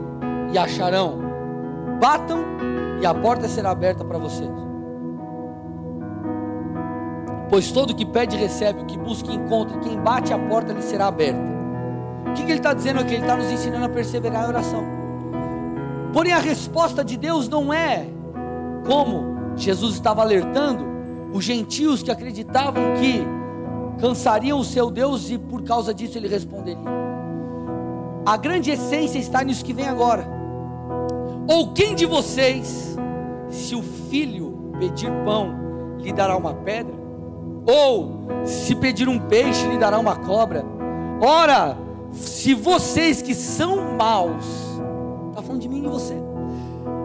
e 0.53 0.59
acharão. 0.59 1.19
Batam 2.01 2.39
e 3.01 3.07
a 3.07 3.15
porta 3.15 3.49
será 3.49 3.71
aberta 3.71 4.05
para 4.05 4.19
vocês. 4.19 4.51
Pois 7.51 7.73
todo 7.73 7.95
que 7.95 8.05
pede 8.05 8.37
recebe, 8.37 8.83
o 8.83 8.85
que 8.85 8.99
busca 8.99 9.33
encontra, 9.33 9.79
quem 9.79 9.99
bate 9.99 10.33
a 10.33 10.39
porta 10.39 10.73
lhe 10.73 10.83
será 10.83 11.07
aberta. 11.07 11.41
O 12.27 12.33
que, 12.35 12.45
que 12.45 12.51
ele 12.51 12.59
está 12.59 12.75
dizendo 12.75 13.01
aqui? 13.01 13.15
Ele 13.15 13.23
está 13.23 13.37
nos 13.37 13.51
ensinando 13.51 13.87
a 13.87 13.89
perseverar 13.89 14.45
em 14.45 14.49
oração. 14.49 14.85
Porém, 16.13 16.33
a 16.33 16.39
resposta 16.39 17.05
de 17.05 17.17
Deus 17.17 17.49
não 17.49 17.73
é 17.73 18.07
como 18.87 19.55
Jesus 19.57 19.95
estava 19.95 20.23
alertando 20.23 20.87
os 21.33 21.45
gentios 21.45 22.03
que 22.03 22.11
acreditavam 22.11 22.95
que 22.99 23.25
cansariam 23.99 24.59
o 24.59 24.65
seu 24.65 24.91
Deus 24.91 25.31
e 25.31 25.39
por 25.39 25.63
causa 25.63 25.93
disso 25.93 26.17
ele 26.17 26.29
responderia. 26.29 26.79
A 28.25 28.37
grande 28.37 28.71
essência 28.71 29.19
está 29.19 29.43
nisso 29.43 29.65
que 29.65 29.73
vem 29.73 29.87
agora. 29.87 30.27
Ou 31.49 31.73
quem 31.73 31.95
de 31.95 32.07
vocês, 32.07 32.97
se 33.49 33.75
o 33.75 33.83
filho 33.83 34.73
pedir 34.79 35.11
pão, 35.25 35.55
lhe 35.99 36.13
dará 36.13 36.37
uma 36.37 36.55
pedra? 36.55 36.95
Ou 37.67 38.21
se 38.45 38.75
pedir 38.75 39.09
um 39.09 39.19
peixe, 39.19 39.67
lhe 39.67 39.79
dará 39.79 39.99
uma 39.99 40.17
cobra? 40.17 40.65
Ora, 41.21 41.77
se 42.13 42.55
vocês 42.55 43.23
que 43.23 43.35
são 43.35 43.97
maus, 43.97 44.45
está 45.31 45.43
falando 45.43 45.61
de 45.61 45.69
mim 45.69 45.85
e 45.85 45.89
você, 45.89 46.15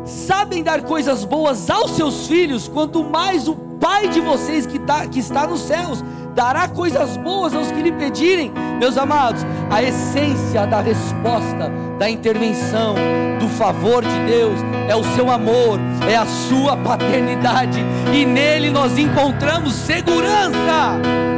sabem 0.06 0.62
dar 0.62 0.84
coisas 0.84 1.24
boas 1.24 1.70
aos 1.70 1.92
seus 1.92 2.28
filhos, 2.28 2.68
quanto 2.68 3.04
mais 3.04 3.48
o 3.48 3.64
Pai 3.84 4.08
de 4.08 4.22
vocês 4.22 4.66
que, 4.66 4.80
tá, 4.80 5.06
que 5.08 5.20
está 5.20 5.46
nos 5.46 5.60
céus 5.60 6.02
dará 6.34 6.68
coisas 6.68 7.16
boas 7.18 7.54
aos 7.54 7.72
que 7.72 7.82
lhe 7.82 7.92
pedirem. 7.92 8.52
Meus 8.80 8.98
amados, 8.98 9.46
a 9.70 9.82
essência 9.82 10.66
da 10.66 10.82
resposta, 10.82 11.72
da 11.98 12.10
intervenção, 12.10 12.96
do 13.40 13.48
favor 13.50 14.04
de 14.04 14.20
Deus 14.26 14.60
é 14.90 14.96
o 14.96 15.04
seu 15.04 15.30
amor, 15.32 15.80
é 16.10 16.16
a 16.16 16.26
sua 16.26 16.76
paternidade, 16.78 17.80
e 18.14 18.26
nele 18.26 18.70
nós 18.70 18.98
encontramos 18.98 19.74
segurança. 19.74 21.33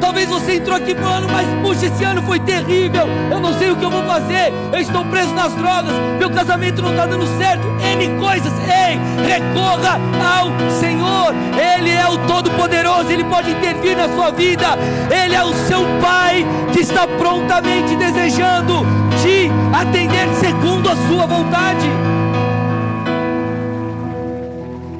Talvez 0.00 0.28
você 0.28 0.54
entrou 0.54 0.76
aqui 0.76 0.92
ano, 0.92 1.28
mas 1.30 1.46
puxa, 1.62 1.86
esse 1.86 2.04
ano 2.04 2.22
foi 2.22 2.38
terrível. 2.40 3.06
Eu 3.30 3.40
não 3.40 3.52
sei 3.58 3.70
o 3.70 3.76
que 3.76 3.84
eu 3.84 3.90
vou 3.90 4.04
fazer. 4.04 4.52
Eu 4.72 4.80
estou 4.80 5.04
preso 5.04 5.32
nas 5.34 5.52
drogas. 5.54 5.92
Meu 6.18 6.30
casamento 6.30 6.82
não 6.82 6.90
está 6.90 7.06
dando 7.06 7.26
certo. 7.38 7.66
N 7.80 8.18
coisas. 8.18 8.52
Ei, 8.68 8.98
recorra 9.26 10.00
ao 10.38 10.70
Senhor. 10.70 11.34
Ele 11.56 11.90
é 11.90 12.08
o 12.08 12.18
Todo-Poderoso. 12.26 13.10
Ele 13.10 13.24
pode 13.24 13.50
intervir 13.50 13.96
na 13.96 14.08
sua 14.08 14.30
vida. 14.30 14.78
Ele 15.10 15.34
é 15.34 15.44
o 15.44 15.54
seu 15.66 15.84
Pai 16.00 16.46
que 16.72 16.80
está 16.80 17.06
prontamente 17.06 17.96
desejando 17.96 18.84
te 19.22 19.50
atender 19.72 20.28
segundo 20.40 20.88
a 20.88 20.96
sua 21.08 21.26
vontade. 21.26 22.15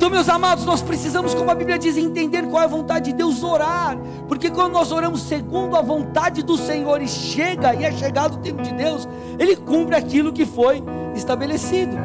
Então, 0.06 0.14
meus 0.14 0.28
amados, 0.28 0.64
nós 0.64 0.82
precisamos, 0.82 1.34
como 1.34 1.50
a 1.50 1.54
Bíblia 1.56 1.76
diz, 1.76 1.96
entender 1.96 2.46
qual 2.46 2.62
é 2.62 2.64
a 2.64 2.68
vontade 2.68 3.10
de 3.10 3.16
Deus, 3.16 3.42
orar, 3.42 3.98
porque 4.28 4.48
quando 4.48 4.75
nós 4.75 4.92
oramos 4.92 5.22
segundo 5.22 5.75
a 5.75 5.82
vontade 5.82 6.44
do 6.44 6.56
Senhor 6.56 7.02
e 7.02 7.08
chega, 7.08 7.75
e 7.75 7.82
é 7.82 7.90
chegado 7.90 8.36
o 8.36 8.38
tempo 8.38 8.62
de 8.62 8.72
Deus, 8.72 9.08
Ele 9.36 9.56
cumpre 9.56 9.96
aquilo 9.96 10.32
que 10.32 10.46
foi 10.46 10.80
estabelecido. 11.16 11.96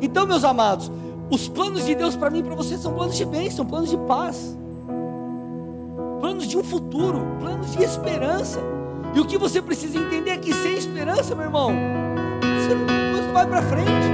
Então, 0.00 0.26
meus 0.26 0.42
amados, 0.42 0.90
os 1.30 1.46
planos 1.46 1.84
de 1.84 1.94
Deus 1.94 2.16
para 2.16 2.30
mim 2.30 2.38
e 2.38 2.42
para 2.42 2.54
você 2.54 2.78
são 2.78 2.94
planos 2.94 3.14
de 3.14 3.26
bênção, 3.26 3.66
planos 3.66 3.90
de 3.90 3.98
paz, 3.98 4.56
planos 6.18 6.46
de 6.46 6.56
um 6.56 6.64
futuro, 6.64 7.26
planos 7.40 7.72
de 7.72 7.84
esperança. 7.84 8.58
E 9.14 9.20
o 9.20 9.26
que 9.26 9.36
você 9.36 9.60
precisa 9.60 9.98
entender 9.98 10.30
é 10.30 10.38
que 10.38 10.54
sem 10.54 10.78
esperança, 10.78 11.34
meu 11.34 11.44
irmão, 11.44 11.74
você 12.40 12.74
não 12.74 13.32
vai 13.34 13.46
para 13.46 13.60
frente. 13.60 14.08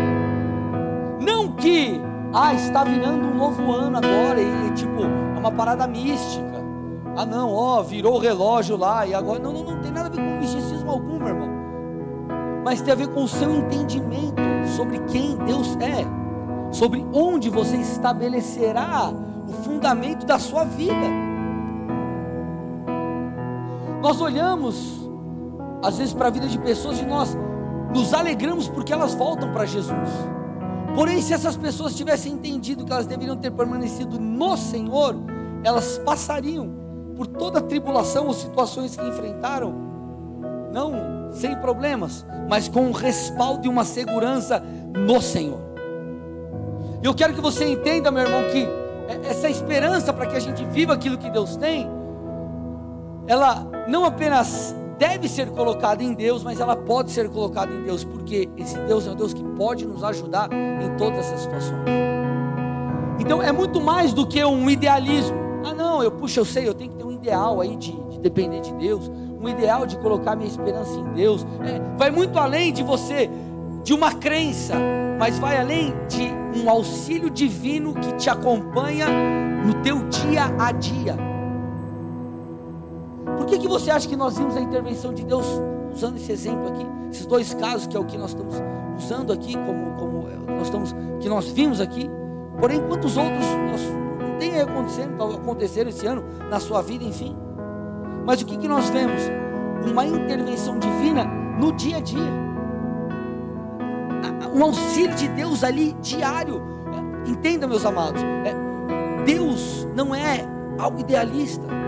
Não 1.20 1.52
que 1.52 2.09
ah, 2.32 2.54
está 2.54 2.84
virando 2.84 3.26
um 3.26 3.34
novo 3.34 3.72
ano 3.72 3.98
agora 3.98 4.40
e 4.40 4.70
tipo, 4.74 5.02
é 5.02 5.38
uma 5.38 5.50
parada 5.50 5.86
mística. 5.86 6.60
Ah, 7.16 7.26
não, 7.26 7.52
ó, 7.52 7.82
virou 7.82 8.14
o 8.14 8.18
relógio 8.18 8.76
lá 8.76 9.06
e 9.06 9.12
agora 9.12 9.40
não, 9.40 9.52
não, 9.52 9.64
não 9.64 9.80
tem 9.80 9.90
nada 9.90 10.06
a 10.06 10.10
ver 10.10 10.18
com 10.18 10.38
misticismo 10.38 10.90
algum, 10.90 11.18
meu 11.18 11.28
irmão. 11.28 11.48
Mas 12.64 12.80
tem 12.80 12.92
a 12.92 12.96
ver 12.96 13.08
com 13.08 13.24
o 13.24 13.28
seu 13.28 13.54
entendimento 13.54 14.40
sobre 14.76 14.98
quem 15.00 15.36
Deus 15.38 15.76
é, 15.80 16.06
sobre 16.72 17.04
onde 17.12 17.50
você 17.50 17.76
estabelecerá 17.76 19.12
o 19.48 19.52
fundamento 19.64 20.24
da 20.24 20.38
sua 20.38 20.64
vida. 20.64 21.06
Nós 24.00 24.20
olhamos 24.20 25.00
às 25.82 25.98
vezes 25.98 26.14
para 26.14 26.28
a 26.28 26.30
vida 26.30 26.46
de 26.46 26.58
pessoas 26.58 27.00
e 27.00 27.04
nós 27.04 27.36
nos 27.92 28.14
alegramos 28.14 28.68
porque 28.68 28.92
elas 28.92 29.14
voltam 29.14 29.52
para 29.52 29.66
Jesus. 29.66 30.08
Porém, 30.94 31.22
se 31.22 31.32
essas 31.32 31.56
pessoas 31.56 31.94
tivessem 31.94 32.32
entendido 32.32 32.84
que 32.84 32.92
elas 32.92 33.06
deveriam 33.06 33.36
ter 33.36 33.50
permanecido 33.50 34.18
no 34.18 34.56
Senhor, 34.56 35.16
elas 35.62 35.98
passariam 35.98 36.70
por 37.16 37.26
toda 37.26 37.58
a 37.58 37.62
tribulação 37.62 38.26
ou 38.26 38.32
situações 38.32 38.96
que 38.96 39.06
enfrentaram, 39.06 39.74
não 40.72 41.30
sem 41.32 41.54
problemas, 41.56 42.24
mas 42.48 42.68
com 42.68 42.86
um 42.86 42.92
respaldo 42.92 43.66
e 43.66 43.68
uma 43.68 43.84
segurança 43.84 44.62
no 45.06 45.20
Senhor. 45.20 45.60
Eu 47.02 47.14
quero 47.14 47.34
que 47.34 47.40
você 47.40 47.66
entenda, 47.66 48.10
meu 48.10 48.24
irmão, 48.24 48.42
que 48.50 48.68
essa 49.28 49.48
esperança 49.48 50.12
para 50.12 50.26
que 50.26 50.36
a 50.36 50.40
gente 50.40 50.64
viva 50.66 50.92
aquilo 50.92 51.16
que 51.18 51.30
Deus 51.30 51.56
tem, 51.56 51.88
ela 53.26 53.66
não 53.88 54.04
apenas 54.04 54.74
deve 55.00 55.30
ser 55.30 55.48
colocada 55.48 56.04
em 56.04 56.12
Deus, 56.12 56.44
mas 56.44 56.60
ela 56.60 56.76
pode 56.76 57.10
ser 57.10 57.30
colocada 57.30 57.72
em 57.72 57.82
Deus, 57.82 58.04
porque 58.04 58.50
esse 58.58 58.78
Deus 58.80 59.06
é 59.06 59.10
um 59.10 59.16
Deus 59.16 59.32
que 59.32 59.42
pode 59.42 59.86
nos 59.86 60.04
ajudar 60.04 60.50
em 60.52 60.94
todas 60.98 61.20
essas 61.20 61.40
situações. 61.40 61.80
Então 63.18 63.42
é 63.42 63.50
muito 63.50 63.80
mais 63.80 64.12
do 64.12 64.26
que 64.26 64.44
um 64.44 64.68
idealismo. 64.68 65.34
Ah, 65.64 65.72
não, 65.72 66.02
eu 66.02 66.10
puxa, 66.10 66.40
eu 66.40 66.44
sei, 66.44 66.68
eu 66.68 66.74
tenho 66.74 66.90
que 66.90 66.98
ter 66.98 67.04
um 67.04 67.12
ideal 67.12 67.62
aí 67.62 67.76
de, 67.76 67.92
de 67.92 68.18
depender 68.18 68.60
de 68.60 68.74
Deus, 68.74 69.10
um 69.40 69.48
ideal 69.48 69.86
de 69.86 69.96
colocar 69.96 70.36
minha 70.36 70.48
esperança 70.48 70.92
em 70.92 71.14
Deus. 71.14 71.46
É, 71.64 71.80
vai 71.96 72.10
muito 72.10 72.38
além 72.38 72.70
de 72.70 72.82
você, 72.82 73.30
de 73.82 73.94
uma 73.94 74.12
crença, 74.12 74.74
mas 75.18 75.38
vai 75.38 75.58
além 75.58 75.94
de 76.08 76.60
um 76.60 76.68
auxílio 76.68 77.30
divino 77.30 77.94
que 77.94 78.12
te 78.16 78.28
acompanha 78.28 79.06
no 79.64 79.82
teu 79.82 80.06
dia 80.08 80.54
a 80.58 80.72
dia. 80.72 81.29
Por 83.40 83.46
que, 83.46 83.58
que 83.58 83.66
você 83.66 83.90
acha 83.90 84.06
que 84.06 84.16
nós 84.16 84.36
vimos 84.36 84.54
a 84.54 84.60
intervenção 84.60 85.14
de 85.14 85.24
Deus 85.24 85.46
usando 85.94 86.18
esse 86.18 86.30
exemplo 86.30 86.68
aqui, 86.68 86.86
esses 87.10 87.24
dois 87.24 87.54
casos 87.54 87.86
que 87.86 87.96
é 87.96 87.98
o 87.98 88.04
que 88.04 88.18
nós 88.18 88.32
estamos 88.32 88.54
usando 88.98 89.32
aqui, 89.32 89.54
como, 89.54 89.92
como 89.92 90.28
nós 90.46 90.64
estamos, 90.64 90.94
que 91.20 91.26
nós 91.26 91.48
vimos 91.48 91.80
aqui? 91.80 92.10
Porém, 92.60 92.82
quantos 92.86 93.16
outros 93.16 93.46
nós, 93.70 93.80
não 94.20 94.38
tem 94.38 94.60
acontecendo, 94.60 95.22
aconteceram 95.22 95.88
esse 95.88 96.06
ano 96.06 96.22
na 96.50 96.60
sua 96.60 96.82
vida, 96.82 97.02
enfim? 97.02 97.34
Mas 98.26 98.42
o 98.42 98.44
que, 98.44 98.58
que 98.58 98.68
nós 98.68 98.90
vemos? 98.90 99.22
Uma 99.90 100.04
intervenção 100.04 100.78
divina 100.78 101.24
no 101.58 101.72
dia 101.72 101.96
a 101.96 102.00
dia, 102.00 102.30
um 104.54 104.62
auxílio 104.62 105.16
de 105.16 105.28
Deus 105.28 105.64
ali 105.64 105.94
diário. 106.02 106.60
Entenda, 107.26 107.66
meus 107.66 107.86
amados, 107.86 108.22
é, 108.22 109.24
Deus 109.24 109.88
não 109.94 110.14
é 110.14 110.46
algo 110.78 111.00
idealista. 111.00 111.79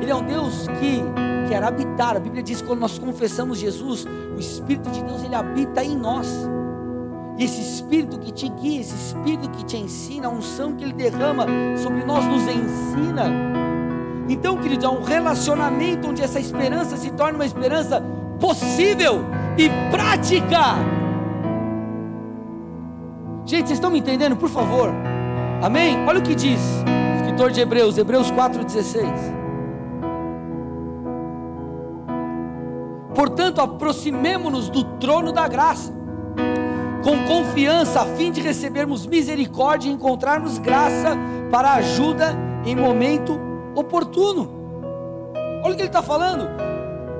Ele 0.00 0.10
é 0.10 0.14
um 0.14 0.24
Deus 0.24 0.66
que 0.80 1.02
quer 1.48 1.62
habitar. 1.62 2.16
A 2.16 2.20
Bíblia 2.20 2.42
diz 2.42 2.60
que 2.60 2.66
quando 2.66 2.80
nós 2.80 2.98
confessamos 2.98 3.58
Jesus, 3.58 4.06
o 4.36 4.38
Espírito 4.38 4.90
de 4.90 5.02
Deus 5.02 5.22
ele 5.24 5.34
habita 5.34 5.82
em 5.82 5.96
nós. 5.96 6.28
E 7.38 7.44
esse 7.44 7.60
Espírito 7.60 8.18
que 8.18 8.32
te 8.32 8.48
guia, 8.48 8.80
esse 8.80 8.94
Espírito 8.94 9.50
que 9.50 9.64
te 9.64 9.76
ensina, 9.76 10.28
a 10.28 10.30
unção 10.30 10.74
que 10.74 10.84
Ele 10.84 10.94
derrama 10.94 11.46
sobre 11.76 12.02
nós 12.04 12.24
nos 12.24 12.42
ensina. 12.42 13.24
Então, 14.28 14.56
querido, 14.56 14.86
é 14.86 14.88
um 14.88 15.02
relacionamento 15.02 16.08
onde 16.08 16.22
essa 16.22 16.40
esperança 16.40 16.96
se 16.96 17.10
torna 17.10 17.38
uma 17.38 17.46
esperança 17.46 18.02
possível 18.40 19.24
e 19.56 19.68
prática. 19.90 20.76
Gente, 23.44 23.68
vocês 23.68 23.78
estão 23.78 23.90
me 23.90 24.00
entendendo, 24.00 24.36
por 24.36 24.48
favor? 24.48 24.90
Amém? 25.62 25.96
Olha 26.06 26.18
o 26.18 26.22
que 26.22 26.34
diz 26.34 26.60
o 26.60 27.16
escritor 27.20 27.52
de 27.52 27.60
Hebreus, 27.60 27.96
Hebreus 27.96 28.30
4,16. 28.32 29.35
Portanto, 33.16 33.62
aproximemo-nos 33.62 34.68
do 34.68 34.84
trono 34.84 35.32
da 35.32 35.48
graça, 35.48 35.90
com 37.02 37.24
confiança, 37.24 38.02
a 38.02 38.04
fim 38.04 38.30
de 38.30 38.42
recebermos 38.42 39.06
misericórdia 39.06 39.88
e 39.88 39.92
encontrarmos 39.92 40.58
graça 40.58 41.16
para 41.50 41.72
ajuda 41.72 42.36
em 42.66 42.76
momento 42.76 43.40
oportuno. 43.74 44.50
Olha 45.64 45.72
o 45.72 45.76
que 45.76 45.80
ele 45.80 45.88
está 45.88 46.02
falando. 46.02 46.46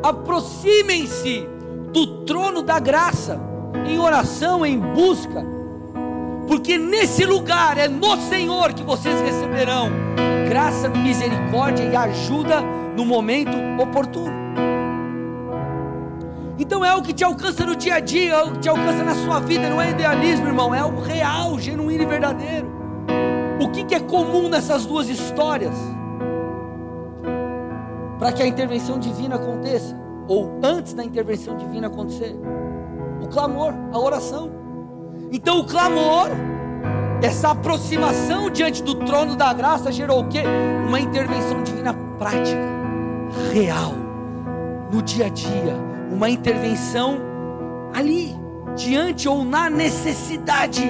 Aproximem-se 0.02 1.48
do 1.94 2.24
trono 2.24 2.62
da 2.62 2.78
graça, 2.78 3.40
em 3.88 3.98
oração, 3.98 4.66
em 4.66 4.78
busca, 4.78 5.42
porque 6.46 6.76
nesse 6.76 7.24
lugar 7.24 7.78
é 7.78 7.88
no 7.88 8.18
Senhor 8.18 8.74
que 8.74 8.82
vocês 8.82 9.18
receberão 9.22 9.90
graça, 10.46 10.90
misericórdia 10.90 11.84
e 11.84 11.96
ajuda 11.96 12.60
no 12.94 13.06
momento 13.06 13.56
oportuno. 13.80 14.45
Então 16.58 16.84
é 16.84 16.94
o 16.94 17.02
que 17.02 17.12
te 17.12 17.22
alcança 17.22 17.66
no 17.66 17.76
dia 17.76 17.96
a 17.96 18.00
dia, 18.00 18.32
é 18.32 18.42
o 18.42 18.52
que 18.52 18.60
te 18.60 18.68
alcança 18.68 19.04
na 19.04 19.14
sua 19.14 19.40
vida, 19.40 19.68
não 19.68 19.80
é 19.80 19.90
idealismo, 19.90 20.46
irmão, 20.46 20.74
é 20.74 20.82
o 20.82 21.00
real, 21.00 21.58
genuíno 21.58 22.02
e 22.02 22.06
verdadeiro. 22.06 22.66
O 23.60 23.68
que, 23.68 23.84
que 23.84 23.94
é 23.94 24.00
comum 24.00 24.48
nessas 24.48 24.86
duas 24.86 25.08
histórias? 25.08 25.74
Para 28.18 28.32
que 28.32 28.42
a 28.42 28.46
intervenção 28.46 28.98
divina 28.98 29.36
aconteça, 29.36 29.94
ou 30.26 30.58
antes 30.62 30.94
da 30.94 31.04
intervenção 31.04 31.56
divina 31.56 31.88
acontecer, 31.88 32.34
o 33.20 33.28
clamor, 33.28 33.74
a 33.92 33.98
oração. 33.98 34.50
Então 35.30 35.60
o 35.60 35.64
clamor, 35.64 36.30
essa 37.22 37.50
aproximação 37.50 38.48
diante 38.48 38.82
do 38.82 38.94
trono 38.94 39.36
da 39.36 39.52
graça 39.52 39.92
gerou 39.92 40.20
o 40.20 40.28
quê? 40.28 40.42
Uma 40.88 41.00
intervenção 41.00 41.62
divina 41.62 41.92
prática, 42.18 42.62
real, 43.52 43.92
no 44.90 45.02
dia 45.02 45.26
a 45.26 45.28
dia 45.28 45.95
uma 46.10 46.30
intervenção 46.30 47.18
ali, 47.94 48.36
diante 48.76 49.28
ou 49.28 49.44
na 49.44 49.70
necessidade. 49.70 50.82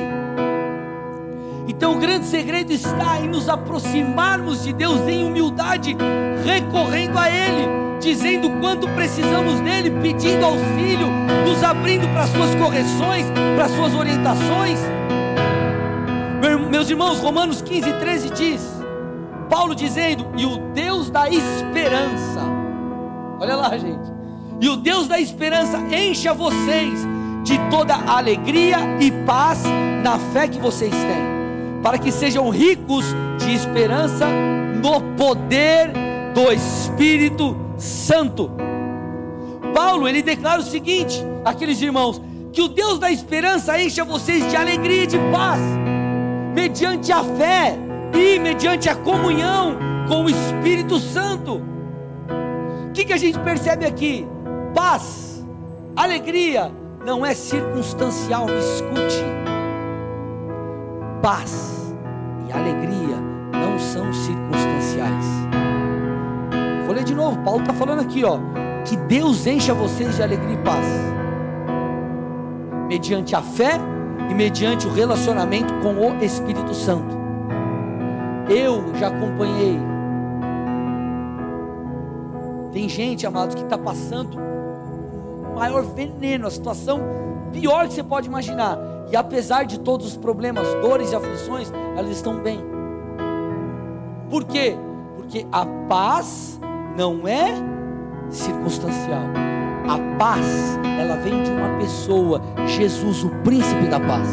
Então 1.69 1.97
o 1.97 1.99
grande 1.99 2.27
segredo 2.27 2.73
está 2.73 3.21
em 3.21 3.29
nos 3.29 3.49
aproximarmos 3.49 4.63
de 4.63 4.73
Deus 4.73 5.01
em 5.09 5.25
humildade, 5.25 5.97
recorrendo 6.45 7.19
a 7.19 7.29
Ele, 7.29 7.67
dizendo 8.01 8.49
quanto 8.61 8.89
precisamos 8.91 9.61
dele, 9.61 9.91
pedindo 10.01 10.45
auxílio, 10.45 11.09
nos 11.47 11.63
abrindo 11.65 12.07
para 12.13 12.27
suas 12.27 12.55
correções, 12.55 13.27
para 13.57 13.69
suas 13.69 13.95
orientações. 13.95 14.79
Meus 16.71 16.89
irmãos, 16.91 17.19
Romanos 17.21 17.63
15, 17.63 17.93
13 17.95 18.31
diz, 18.31 18.83
Paulo 19.49 19.75
dizendo, 19.75 20.27
e 20.37 20.45
o 20.45 20.59
Deus 20.73 21.11
da 21.11 21.29
esperança, 21.29 22.43
olha 23.41 23.57
lá, 23.57 23.77
gente, 23.77 24.16
e 24.61 24.69
o 24.69 24.77
Deus 24.77 25.07
da 25.07 25.21
esperança 25.21 25.79
encha 25.95 26.33
vocês 26.33 27.01
de 27.43 27.59
toda 27.71 27.95
alegria 27.95 28.79
e 29.01 29.11
paz 29.25 29.63
na 30.03 30.19
fé 30.19 30.49
que 30.49 30.59
vocês 30.59 30.91
têm, 30.91 31.81
para 31.83 31.99
que 31.99 32.11
sejam 32.11 32.49
ricos 32.49 33.05
de 33.39 33.55
esperança 33.55 34.27
no 34.83 35.01
poder 35.17 35.93
do 36.35 36.51
Espírito 36.53 37.57
Santo. 37.77 38.51
Paulo, 39.75 40.09
ele 40.09 40.23
declara 40.23 40.61
o 40.61 40.65
seguinte, 40.65 41.23
aqueles 41.45 41.81
irmãos, 41.81 42.21
que 42.53 42.63
o 42.63 42.69
Deus 42.69 42.99
da 42.99 43.13
esperança 43.13 43.81
encha 43.81 44.05
vocês 44.05 44.49
de 44.49 44.57
alegria 44.57 45.05
e 45.05 45.07
de 45.07 45.19
paz, 45.31 45.61
mediante 46.55 47.13
a 47.13 47.23
fé 47.23 47.77
e 48.15 48.39
mediante 48.39 48.89
a 48.89 48.97
comunhão 48.97 49.77
com 50.09 50.25
o 50.25 50.31
Espírito 50.31 50.99
Santo. 50.99 51.63
O 52.89 52.93
que, 52.93 53.05
que 53.05 53.13
a 53.13 53.19
gente 53.19 53.39
percebe 53.39 53.85
aqui? 53.85 54.27
Paz, 54.77 55.43
alegria 55.97 56.71
não 57.03 57.25
é 57.25 57.33
circunstancial, 57.33 58.45
me 58.45 58.59
escute. 58.59 59.25
Paz 61.23 61.95
e 62.47 62.53
alegria 62.53 63.17
não 63.53 63.79
são 63.79 64.13
circunstanciais. 64.13 65.25
Vou 66.85 66.95
ler 66.95 67.05
de 67.05 67.15
novo, 67.15 67.43
Paulo 67.43 67.63
está 67.63 67.73
falando 67.73 68.01
aqui, 68.03 68.23
ó, 68.23 68.39
que 68.85 68.99
Deus 68.99 69.47
encha 69.47 69.73
vocês 69.73 70.15
de 70.15 70.23
alegria 70.23 70.53
e 70.53 70.63
paz, 70.63 70.87
mediante 72.87 73.35
a 73.35 73.41
fé 73.41 73.81
e 74.31 74.35
mediante 74.35 74.87
o 74.87 74.93
relacionamento 74.93 75.73
com 75.77 75.95
o 75.95 76.23
Espírito 76.23 76.75
Santo. 76.75 77.17
Eu 78.47 78.95
já 78.97 79.09
acompanhei. 79.09 79.81
Tem 82.75 82.87
gente, 82.91 83.27
amados, 83.27 83.55
que 83.55 83.63
está 83.63 83.79
passando 83.79 84.45
maior 85.57 85.83
veneno, 85.83 86.47
a 86.47 86.51
situação 86.51 87.01
pior 87.51 87.89
que 87.89 87.95
você 87.95 88.03
pode 88.03 88.29
imaginar. 88.29 88.79
E 89.11 89.17
apesar 89.17 89.65
de 89.65 89.81
todos 89.81 90.07
os 90.07 90.17
problemas, 90.17 90.69
dores 90.83 91.13
e 91.13 91.17
aflições, 91.17 91.73
elas 91.97 92.11
estão 92.11 92.37
bem. 92.39 92.61
Por 94.29 94.45
quê? 94.45 94.77
Porque 95.17 95.47
a 95.51 95.65
paz 95.89 96.61
não 96.97 97.27
é 97.27 97.55
circunstancial. 98.29 99.23
A 99.89 100.19
paz, 100.19 100.45
ela 101.01 101.17
vem 101.17 101.43
de 101.43 101.51
uma 101.51 101.79
pessoa, 101.79 102.43
Jesus, 102.67 103.25
o 103.25 103.31
príncipe 103.43 103.87
da 103.87 104.01
paz. 104.01 104.29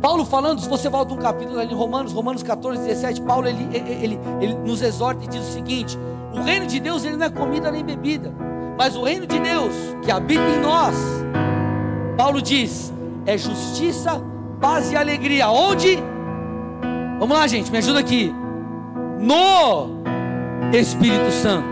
Paulo 0.00 0.24
falando, 0.24 0.60
se 0.60 0.68
você 0.68 0.88
volta 0.88 1.12
um 1.12 1.18
capítulo 1.18 1.58
ali 1.58 1.72
em 1.72 1.76
Romanos, 1.76 2.12
Romanos 2.12 2.42
14, 2.42 2.80
17, 2.80 3.20
Paulo 3.22 3.48
ele, 3.48 3.68
ele, 3.72 3.90
ele, 3.90 4.20
ele 4.40 4.54
nos 4.54 4.80
exorta 4.80 5.24
e 5.24 5.28
diz 5.28 5.40
o 5.40 5.52
seguinte: 5.52 5.98
o 6.32 6.40
reino 6.40 6.66
de 6.66 6.78
Deus 6.78 7.04
ele 7.04 7.16
não 7.16 7.26
é 7.26 7.30
comida 7.30 7.70
nem 7.70 7.84
bebida, 7.84 8.32
mas 8.78 8.94
o 8.94 9.02
reino 9.02 9.26
de 9.26 9.40
Deus 9.40 9.74
que 10.04 10.10
habita 10.10 10.40
em 10.40 10.60
nós, 10.60 10.94
Paulo 12.16 12.40
diz, 12.40 12.92
é 13.26 13.36
justiça, 13.36 14.22
paz 14.60 14.92
e 14.92 14.96
alegria. 14.96 15.50
Onde? 15.50 15.98
Vamos 17.18 17.36
lá, 17.36 17.46
gente, 17.48 17.72
me 17.72 17.78
ajuda 17.78 17.98
aqui. 17.98 18.32
No 19.18 19.98
Espírito 20.72 21.32
Santo. 21.32 21.66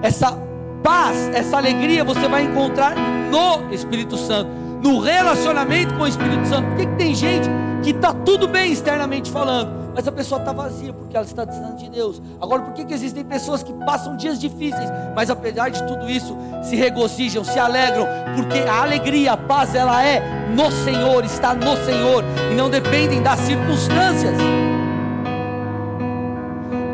Essa 0.00 0.38
paz, 0.84 1.28
essa 1.34 1.56
alegria 1.56 2.04
você 2.04 2.28
vai 2.28 2.44
encontrar 2.44 2.94
no 3.28 3.74
Espírito 3.74 4.16
Santo, 4.16 4.48
no 4.80 5.00
relacionamento 5.00 5.94
com 5.94 6.04
o 6.04 6.06
Espírito 6.06 6.46
Santo. 6.46 6.68
Por 6.68 6.76
que, 6.76 6.86
que 6.86 6.94
tem 6.94 7.12
gente 7.12 7.48
que 7.82 7.90
está 7.90 8.12
tudo 8.12 8.46
bem 8.46 8.70
externamente 8.70 9.32
falando, 9.32 9.85
mas 9.96 10.06
a 10.06 10.12
pessoa 10.12 10.38
está 10.38 10.52
vazia 10.52 10.92
porque 10.92 11.16
ela 11.16 11.24
está 11.24 11.46
distante 11.46 11.84
de 11.84 11.90
Deus. 11.90 12.20
Agora, 12.38 12.60
por 12.60 12.74
que, 12.74 12.84
que 12.84 12.92
existem 12.92 13.24
pessoas 13.24 13.62
que 13.62 13.72
passam 13.72 14.14
dias 14.14 14.38
difíceis, 14.38 14.90
mas 15.14 15.30
apesar 15.30 15.70
de 15.70 15.82
tudo 15.84 16.10
isso, 16.10 16.36
se 16.62 16.76
regozijam, 16.76 17.42
se 17.42 17.58
alegram, 17.58 18.06
porque 18.36 18.58
a 18.58 18.82
alegria, 18.82 19.32
a 19.32 19.36
paz, 19.38 19.74
ela 19.74 20.04
é 20.04 20.20
no 20.54 20.70
Senhor, 20.70 21.24
está 21.24 21.54
no 21.54 21.78
Senhor, 21.78 22.22
e 22.52 22.54
não 22.54 22.68
dependem 22.68 23.22
das 23.22 23.40
circunstâncias. 23.40 24.36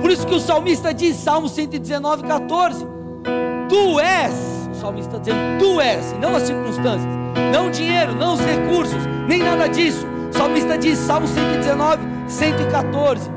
Por 0.01 0.09
isso 0.09 0.25
que 0.25 0.37
o 0.37 0.41
salmista 0.41 0.95
diz, 0.95 1.17
Salmo 1.17 1.49
119, 1.49 2.23
14: 2.23 2.87
Tu 3.69 3.99
és, 3.99 4.33
o 4.71 4.75
salmista 4.77 5.17
está 5.17 5.19
dizendo, 5.19 5.59
Tu 5.59 5.81
és, 5.81 6.13
e 6.13 6.19
não 6.19 6.37
as 6.37 6.45
circunstâncias, 6.45 7.13
não 7.53 7.67
o 7.67 7.71
dinheiro, 7.73 8.15
não 8.15 8.35
os 8.35 8.41
recursos, 8.41 9.03
nem 9.27 9.43
nada 9.43 9.69
disso. 9.69 10.07
O 10.31 10.33
salmista 10.33 10.79
diz, 10.79 11.01
Salmo 11.01 11.27
119, 11.27 12.12
114: 12.33 13.31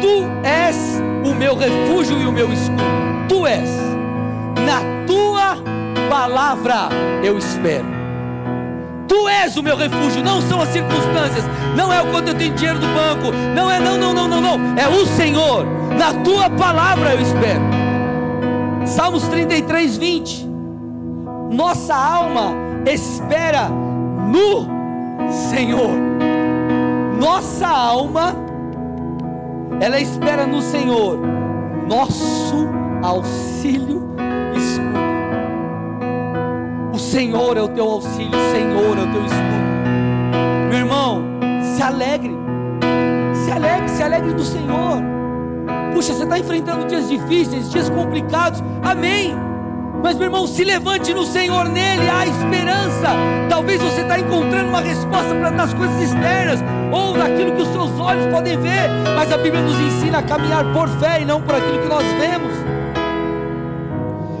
Tu 0.00 0.24
és 0.42 1.00
o 1.24 1.34
meu 1.34 1.54
refúgio 1.54 2.18
e 2.18 2.26
o 2.26 2.32
meu 2.32 2.52
escudo, 2.52 2.82
Tu 3.28 3.46
és, 3.46 3.68
na 4.64 4.80
tua 5.06 5.56
palavra 6.08 6.88
eu 7.22 7.36
espero. 7.36 7.84
Tu 9.06 9.28
és 9.28 9.56
o 9.56 9.62
meu 9.62 9.76
refúgio, 9.76 10.22
não 10.22 10.40
são 10.40 10.60
as 10.62 10.68
circunstâncias, 10.70 11.44
não 11.76 11.92
é 11.92 12.00
o 12.00 12.06
quanto 12.10 12.28
eu 12.28 12.34
tenho 12.34 12.54
dinheiro 12.54 12.78
do 12.78 12.86
banco, 12.86 13.32
não 13.54 13.70
é 13.70 13.78
não, 13.78 13.98
não, 13.98 14.14
não, 14.14 14.28
não, 14.28 14.40
não, 14.40 14.78
é 14.78 14.88
o 14.88 15.04
Senhor, 15.04 15.66
na 15.98 16.14
tua 16.22 16.48
palavra 16.48 17.14
eu 17.14 17.20
espero. 17.20 17.60
Salmos 18.86 19.26
33, 19.28 19.96
20. 19.98 20.48
Nossa 21.50 21.94
alma 21.94 22.54
espera 22.86 23.68
no 23.68 24.66
Senhor. 25.30 26.19
Nossa 27.20 27.68
alma, 27.68 28.34
ela 29.80 30.00
espera 30.00 30.46
no 30.46 30.60
Senhor, 30.60 31.20
nosso 31.86 32.66
auxílio 33.02 34.02
escudo. 34.56 34.90
Senhor 37.10 37.56
é 37.56 37.60
o 37.60 37.66
teu 37.66 37.84
auxílio, 37.90 38.30
o 38.30 38.52
Senhor 38.52 38.96
é 38.96 39.02
o 39.02 39.12
teu 39.12 39.24
escudo. 39.24 40.68
Meu 40.68 40.78
irmão, 40.78 41.24
se 41.74 41.82
alegre, 41.82 42.32
se 43.34 43.50
alegre, 43.50 43.88
se 43.88 44.02
alegre 44.04 44.32
do 44.32 44.44
Senhor. 44.44 45.02
Puxa, 45.92 46.14
você 46.14 46.22
está 46.22 46.38
enfrentando 46.38 46.86
dias 46.86 47.08
difíceis, 47.08 47.68
dias 47.68 47.90
complicados, 47.90 48.62
amém. 48.84 49.34
Mas 50.04 50.16
meu 50.16 50.26
irmão, 50.26 50.46
se 50.46 50.62
levante 50.62 51.12
no 51.12 51.26
Senhor, 51.26 51.68
nele 51.68 52.08
há 52.08 52.24
esperança. 52.26 53.08
Talvez 53.48 53.82
você 53.82 54.02
está 54.02 54.16
encontrando 54.16 54.68
uma 54.68 54.80
resposta 54.80 55.34
para 55.34 55.50
nas 55.50 55.74
coisas 55.74 56.00
externas 56.00 56.62
ou 56.92 57.16
naquilo 57.16 57.52
que 57.52 57.62
os 57.62 57.68
seus 57.68 57.98
olhos 57.98 58.26
podem 58.26 58.58
ver, 58.58 58.88
mas 59.14 59.32
a 59.32 59.38
Bíblia 59.38 59.62
nos 59.62 59.78
ensina 59.78 60.18
a 60.18 60.22
caminhar 60.22 60.64
por 60.72 60.88
fé 60.88 61.22
e 61.22 61.24
não 61.24 61.40
por 61.40 61.54
aquilo 61.54 61.80
que 61.80 61.88
nós 61.88 62.04
vemos. 62.04 62.52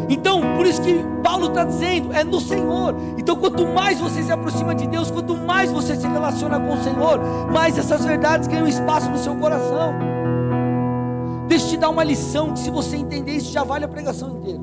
Então, 0.08 0.40
por 0.56 0.66
isso 0.66 0.82
que 0.82 1.04
Paulo 1.22 1.46
está 1.46 1.62
dizendo, 1.62 2.12
é 2.12 2.24
no 2.24 2.40
Senhor. 2.40 2.94
Então, 3.16 3.36
quanto 3.36 3.64
mais 3.64 4.00
você 4.00 4.22
se 4.22 4.32
aproxima 4.32 4.74
de 4.74 4.88
Deus, 4.88 5.08
quanto 5.08 5.36
mais 5.36 5.70
você 5.70 5.94
se 5.94 6.06
relaciona 6.06 6.58
com 6.58 6.74
o 6.74 6.82
Senhor, 6.82 7.20
mais 7.52 7.78
essas 7.78 8.04
verdades 8.04 8.48
ganham 8.48 8.66
espaço 8.66 9.08
no 9.08 9.18
seu 9.18 9.36
coração. 9.36 9.94
Deixa 11.46 11.66
eu 11.66 11.70
te 11.70 11.76
dar 11.76 11.90
uma 11.90 12.02
lição 12.02 12.52
que 12.52 12.58
se 12.58 12.70
você 12.70 12.96
entender 12.96 13.32
isso 13.32 13.52
já 13.52 13.62
vale 13.62 13.84
a 13.84 13.88
pregação 13.88 14.30
inteira. 14.30 14.60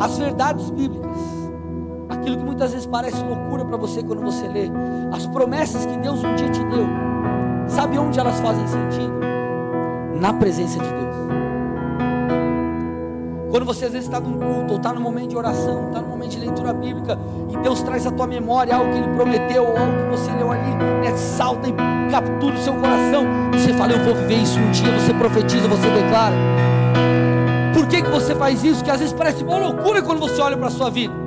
As 0.00 0.18
verdades 0.18 0.68
bíblicas, 0.70 1.16
aquilo 2.26 2.38
que 2.38 2.44
muitas 2.44 2.72
vezes 2.72 2.86
parece 2.86 3.22
loucura 3.22 3.64
para 3.64 3.76
você 3.76 4.02
quando 4.02 4.20
você 4.20 4.48
lê, 4.48 4.68
as 5.12 5.24
promessas 5.26 5.86
que 5.86 5.96
Deus 5.98 6.24
um 6.24 6.34
dia 6.34 6.48
te 6.48 6.58
deu, 6.64 6.84
sabe 7.68 7.96
onde 7.98 8.18
elas 8.18 8.40
fazem 8.40 8.66
sentido? 8.66 9.14
Na 10.20 10.32
presença 10.32 10.76
de 10.76 10.88
Deus. 10.88 11.06
Quando 13.48 13.64
você 13.64 13.84
às 13.84 13.92
vezes 13.92 14.08
está 14.08 14.18
num 14.18 14.38
culto, 14.40 14.72
ou 14.72 14.76
está 14.76 14.92
no 14.92 15.00
momento 15.00 15.30
de 15.30 15.36
oração, 15.36 15.86
está 15.86 16.00
no 16.00 16.08
momento 16.08 16.30
de 16.30 16.40
leitura 16.40 16.72
bíblica, 16.72 17.16
e 17.48 17.56
Deus 17.58 17.80
traz 17.82 18.04
à 18.08 18.10
tua 18.10 18.26
memória 18.26 18.74
algo 18.74 18.90
que 18.90 18.98
Ele 18.98 19.14
prometeu, 19.14 19.62
ou 19.62 19.78
algo 19.78 19.92
que 19.92 20.18
você 20.18 20.32
leu 20.32 20.50
ali, 20.50 20.74
né, 21.04 21.16
salta 21.16 21.68
e 21.68 21.72
captura 22.10 22.56
o 22.56 22.58
seu 22.58 22.74
coração, 22.74 23.24
e 23.54 23.58
você 23.60 23.72
fala, 23.72 23.92
eu 23.92 24.04
vou 24.04 24.16
viver 24.16 24.42
isso 24.42 24.58
um 24.58 24.70
dia, 24.72 24.90
você 24.98 25.14
profetiza, 25.14 25.68
você 25.68 25.88
declara. 25.90 26.34
Por 27.72 27.86
que, 27.86 28.02
que 28.02 28.10
você 28.10 28.34
faz 28.34 28.64
isso? 28.64 28.82
Que 28.82 28.90
às 28.90 28.98
vezes 28.98 29.14
parece 29.14 29.44
uma 29.44 29.58
loucura 29.58 30.02
quando 30.02 30.18
você 30.18 30.40
olha 30.42 30.56
para 30.56 30.66
a 30.66 30.70
sua 30.70 30.90
vida. 30.90 31.25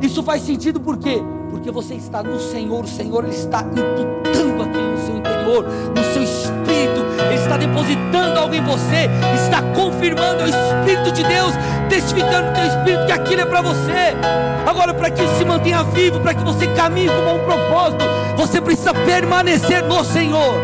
Isso 0.00 0.22
faz 0.22 0.42
sentido 0.42 0.80
por 0.80 0.98
quê? 0.98 1.22
Porque 1.50 1.70
você 1.70 1.94
está 1.94 2.22
no 2.22 2.38
Senhor, 2.38 2.84
o 2.84 2.88
Senhor 2.88 3.26
está 3.28 3.60
imputando 3.60 4.62
aquilo 4.62 4.90
no 4.92 4.98
seu 4.98 5.16
interior, 5.16 5.64
no 5.64 6.04
seu 6.12 6.22
espírito, 6.22 7.04
Ele 7.26 7.40
está 7.40 7.56
depositando 7.56 8.38
algo 8.38 8.54
em 8.54 8.62
você, 8.62 9.08
está 9.34 9.62
confirmando 9.74 10.42
é 10.42 10.44
o 10.44 10.48
Espírito 10.48 11.12
de 11.12 11.22
Deus, 11.24 11.54
testificando 11.88 12.48
no 12.48 12.54
teu 12.54 12.66
espírito 12.66 13.06
que 13.06 13.12
aquilo 13.12 13.42
é 13.42 13.46
para 13.46 13.62
você. 13.62 14.14
Agora, 14.66 14.92
para 14.92 15.10
que 15.10 15.22
isso 15.22 15.36
se 15.36 15.44
mantenha 15.44 15.82
vivo, 15.84 16.20
para 16.20 16.34
que 16.34 16.42
você 16.42 16.66
caminhe 16.68 17.08
com 17.08 17.34
um 17.34 17.44
propósito, 17.44 18.04
você 18.36 18.60
precisa 18.60 18.92
permanecer 18.92 19.82
no 19.84 20.04
Senhor. 20.04 20.54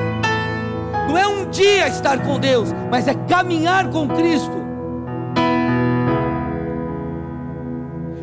Não 1.08 1.16
é 1.16 1.26
um 1.26 1.48
dia 1.48 1.88
estar 1.88 2.18
com 2.18 2.38
Deus, 2.38 2.74
mas 2.90 3.08
é 3.08 3.14
caminhar 3.14 3.88
com 3.88 4.08
Cristo. 4.08 4.59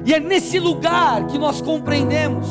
E 0.07 0.13
é 0.13 0.21
nesse 0.21 0.57
lugar 0.57 1.27
que 1.27 1.37
nós 1.37 1.59
compreendemos 1.59 2.47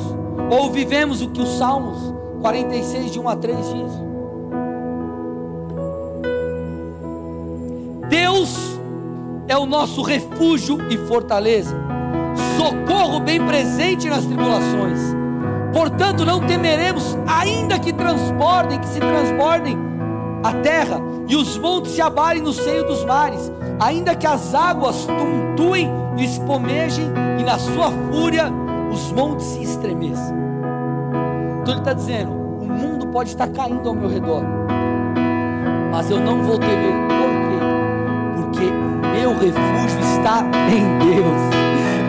ou 0.51 0.71
vivemos 0.71 1.23
o 1.23 1.31
que 1.31 1.41
os 1.41 1.57
Salmos 1.57 2.15
46, 2.43 3.13
de 3.13 3.19
1 3.19 3.29
a 3.31 3.35
3 3.35 3.57
diz. 3.57 3.93
Deus 8.11 8.79
é 9.49 9.57
o 9.57 9.65
nosso 9.65 10.03
refúgio 10.03 10.77
e 10.91 10.99
fortaleza, 10.99 11.75
socorro 12.59 13.21
bem 13.21 13.43
presente 13.47 14.07
nas 14.11 14.27
tribulações. 14.27 15.01
Portanto, 15.73 16.27
não 16.27 16.47
temeremos, 16.47 17.17
ainda 17.27 17.79
que 17.79 17.91
transportem, 17.91 18.79
que 18.79 18.87
se 18.87 19.01
transbordem 19.01 19.79
a 20.45 20.53
terra 20.53 21.01
e 21.27 21.35
os 21.35 21.57
montes 21.57 21.93
se 21.93 22.03
abalem 22.03 22.43
no 22.43 22.53
seio 22.53 22.87
dos 22.87 23.03
mares, 23.03 23.51
ainda 23.81 24.15
que 24.15 24.27
as 24.27 24.55
águas 24.55 25.07
tumultuem 25.07 25.91
e 26.19 26.25
espomejem 26.25 27.27
na 27.47 27.59
sua 27.61 27.93
fúria 28.11 28.53
os 28.93 29.13
montes 29.13 29.47
se 29.47 29.63
estremeçam. 29.63 30.37
Então 31.63 31.75
ele 31.75 31.79
está 31.79 31.93
dizendo: 31.93 32.33
o 32.33 32.67
mundo 32.67 33.07
pode 33.07 33.31
estar 33.31 33.47
caindo 33.47 33.89
ao 33.89 33.95
meu 33.95 34.11
redor, 34.11 34.43
mas 35.93 36.11
eu 36.11 36.19
não 36.19 36.43
vou 36.43 36.59
temer. 36.59 36.95
Por 38.35 38.51
quê? 38.51 38.67
Porque 38.67 39.17
meu 39.17 39.31
refúgio 39.31 40.01
está 40.01 40.43
em 40.69 40.99
Deus. 40.99 41.57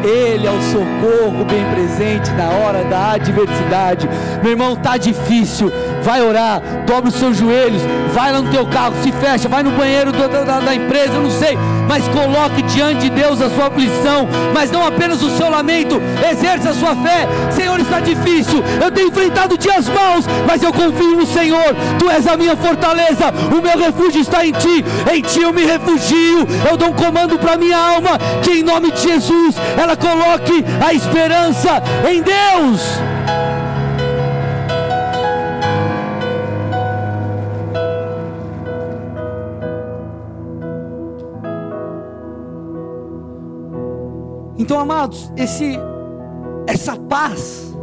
Ele 0.04 0.48
é 0.48 0.52
o 0.52 0.62
socorro 0.62 1.44
bem 1.46 1.66
presente 1.72 2.32
na 2.32 2.50
hora 2.50 2.84
da 2.86 3.12
adversidade. 3.12 4.08
Meu 4.42 4.52
irmão, 4.52 4.76
tá 4.76 4.96
difícil 4.96 5.72
vai 6.08 6.22
orar, 6.22 6.62
dobra 6.86 7.10
os 7.10 7.16
seus 7.16 7.36
joelhos, 7.36 7.82
vai 8.14 8.32
lá 8.32 8.42
no 8.42 8.50
teu 8.50 8.66
carro, 8.66 8.94
se 9.04 9.12
fecha, 9.12 9.50
vai 9.50 9.62
no 9.62 9.72
banheiro 9.72 10.14
do, 10.14 10.46
da, 10.46 10.62
da 10.62 10.74
empresa, 10.74 11.16
eu 11.16 11.22
não 11.22 11.30
sei, 11.30 11.58
mas 11.86 12.08
coloque 12.08 12.62
diante 12.62 13.02
de 13.02 13.10
Deus 13.10 13.42
a 13.42 13.50
sua 13.50 13.68
aflição, 13.68 14.26
mas 14.54 14.72
não 14.72 14.88
apenas 14.88 15.22
o 15.22 15.30
seu 15.32 15.50
lamento, 15.50 16.02
exerça 16.32 16.70
a 16.70 16.74
sua 16.74 16.96
fé. 16.96 17.28
Senhor, 17.52 17.78
está 17.82 18.00
difícil, 18.00 18.64
eu 18.82 18.90
tenho 18.90 19.10
enfrentado 19.10 19.58
dias 19.58 19.90
maus, 19.90 20.26
mas 20.48 20.64
eu 20.64 20.72
confio 20.72 21.18
no 21.18 21.26
Senhor, 21.26 21.76
Tu 22.00 22.10
és 22.10 22.26
a 22.26 22.38
minha 22.38 22.56
fortaleza, 22.56 23.26
o 23.52 23.62
meu 23.62 23.78
refúgio 23.78 24.22
está 24.22 24.46
em 24.46 24.54
Ti, 24.54 24.86
em 25.14 25.22
Ti 25.22 25.42
eu 25.42 25.52
me 25.52 25.66
refugio, 25.66 26.48
eu 26.70 26.78
dou 26.78 26.88
um 26.88 26.94
comando 26.94 27.38
para 27.38 27.58
minha 27.58 27.78
alma, 27.78 28.12
que 28.42 28.52
em 28.52 28.64
nome 28.64 28.94
de 28.94 29.02
Jesus 29.02 29.56
ela 29.78 29.98
coloque 29.98 30.64
a 30.88 30.94
esperança 30.94 31.84
em 32.10 32.22
Deus. 32.22 33.17
Então, 44.68 44.82
amados, 44.82 45.32
esse 45.38 45.80
essa 46.68 46.94
paz 46.98 47.74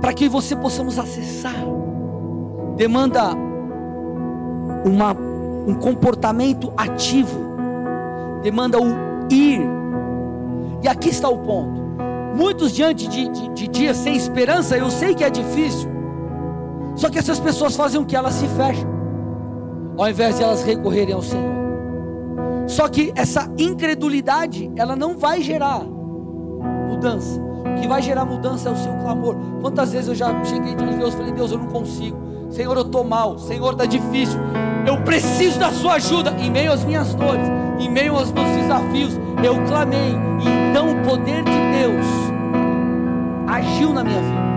para 0.00 0.12
que 0.12 0.28
você 0.28 0.56
possamos 0.56 0.98
acessar 0.98 1.54
demanda 2.76 3.22
uma, 4.84 5.12
um 5.64 5.74
comportamento 5.74 6.72
ativo, 6.76 7.38
demanda 8.42 8.80
o 8.80 8.88
ir. 9.30 9.60
E 10.82 10.88
aqui 10.88 11.10
está 11.10 11.28
o 11.28 11.38
ponto. 11.38 11.80
Muitos 12.34 12.72
diante 12.72 13.06
de, 13.06 13.28
de, 13.28 13.48
de 13.50 13.68
dias 13.68 13.96
sem 13.96 14.16
esperança, 14.16 14.76
eu 14.76 14.90
sei 14.90 15.14
que 15.14 15.22
é 15.22 15.30
difícil. 15.30 15.88
Só 16.96 17.08
que 17.08 17.16
essas 17.20 17.38
pessoas 17.38 17.76
fazem 17.76 18.00
o 18.00 18.04
que? 18.04 18.16
Elas 18.16 18.34
se 18.34 18.48
fecham, 18.48 18.90
ao 19.96 20.10
invés 20.10 20.36
de 20.36 20.42
elas 20.42 20.64
recorrerem 20.64 21.14
ao 21.14 21.22
Senhor. 21.22 21.61
Só 22.66 22.88
que 22.88 23.12
essa 23.14 23.50
incredulidade, 23.58 24.70
ela 24.76 24.96
não 24.96 25.16
vai 25.16 25.42
gerar 25.42 25.80
mudança. 26.88 27.40
O 27.40 27.80
que 27.80 27.88
vai 27.88 28.02
gerar 28.02 28.24
mudança 28.24 28.68
é 28.68 28.72
o 28.72 28.76
seu 28.76 28.92
clamor. 28.94 29.36
Quantas 29.60 29.92
vezes 29.92 30.08
eu 30.08 30.14
já 30.14 30.44
cheguei 30.44 30.74
diante 30.74 30.92
de 30.92 30.98
Deus 30.98 31.14
e 31.14 31.16
falei: 31.16 31.32
Deus, 31.32 31.52
eu 31.52 31.58
não 31.58 31.68
consigo. 31.68 32.16
Senhor, 32.50 32.76
eu 32.76 32.82
estou 32.82 33.04
mal. 33.04 33.38
Senhor, 33.38 33.72
está 33.72 33.86
difícil. 33.86 34.38
Eu 34.86 35.02
preciso 35.02 35.58
da 35.58 35.70
sua 35.70 35.94
ajuda. 35.94 36.34
Em 36.38 36.50
meio 36.50 36.72
às 36.72 36.84
minhas 36.84 37.14
dores, 37.14 37.48
em 37.78 37.88
meio 37.88 38.14
aos 38.14 38.30
meus 38.30 38.48
desafios, 38.48 39.18
eu 39.42 39.64
clamei. 39.66 40.14
E 40.40 40.70
então 40.70 40.90
o 40.90 41.02
poder 41.02 41.42
de 41.44 41.50
Deus 41.50 42.06
agiu 43.46 43.92
na 43.92 44.04
minha 44.04 44.20
vida. 44.20 44.51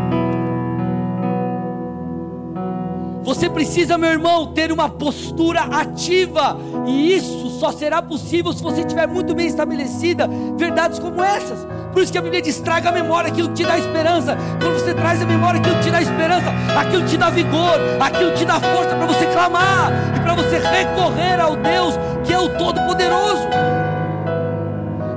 Você 3.25 3.49
precisa, 3.49 3.97
meu 3.97 4.11
irmão, 4.11 4.53
ter 4.53 4.71
uma 4.71 4.87
postura 4.87 5.61
ativa, 5.61 6.59
e 6.85 7.15
isso 7.15 7.49
só 7.59 7.71
será 7.71 7.99
possível 7.99 8.53
se 8.53 8.61
você 8.61 8.83
tiver 8.83 9.07
muito 9.07 9.33
bem 9.33 9.47
estabelecida 9.47 10.29
verdades 10.55 10.99
como 10.99 11.23
essas. 11.23 11.65
Por 11.91 12.03
isso 12.03 12.11
que 12.11 12.19
a 12.19 12.21
Bíblia 12.21 12.39
diz: 12.39 12.59
traga 12.59 12.89
a 12.89 12.91
memória 12.91 13.31
aquilo 13.31 13.47
que 13.49 13.55
te 13.55 13.63
dá 13.63 13.79
esperança. 13.79 14.37
Quando 14.61 14.73
você 14.75 14.93
traz 14.93 15.23
a 15.23 15.25
memória 15.25 15.59
aquilo 15.59 15.75
que 15.77 15.85
te 15.85 15.91
dá 15.91 16.01
esperança, 16.03 16.53
aquilo 16.79 17.05
te 17.07 17.17
dá 17.17 17.31
vigor, 17.31 17.79
aquilo 17.99 18.31
te 18.35 18.45
dá 18.45 18.59
força 18.59 18.95
para 18.95 19.05
você 19.07 19.25
clamar 19.25 19.91
e 20.15 20.19
para 20.19 20.35
você 20.35 20.59
recorrer 20.59 21.39
ao 21.39 21.55
Deus 21.55 21.95
que 22.23 22.31
é 22.31 22.37
o 22.37 22.49
Todo-Poderoso. 22.49 23.47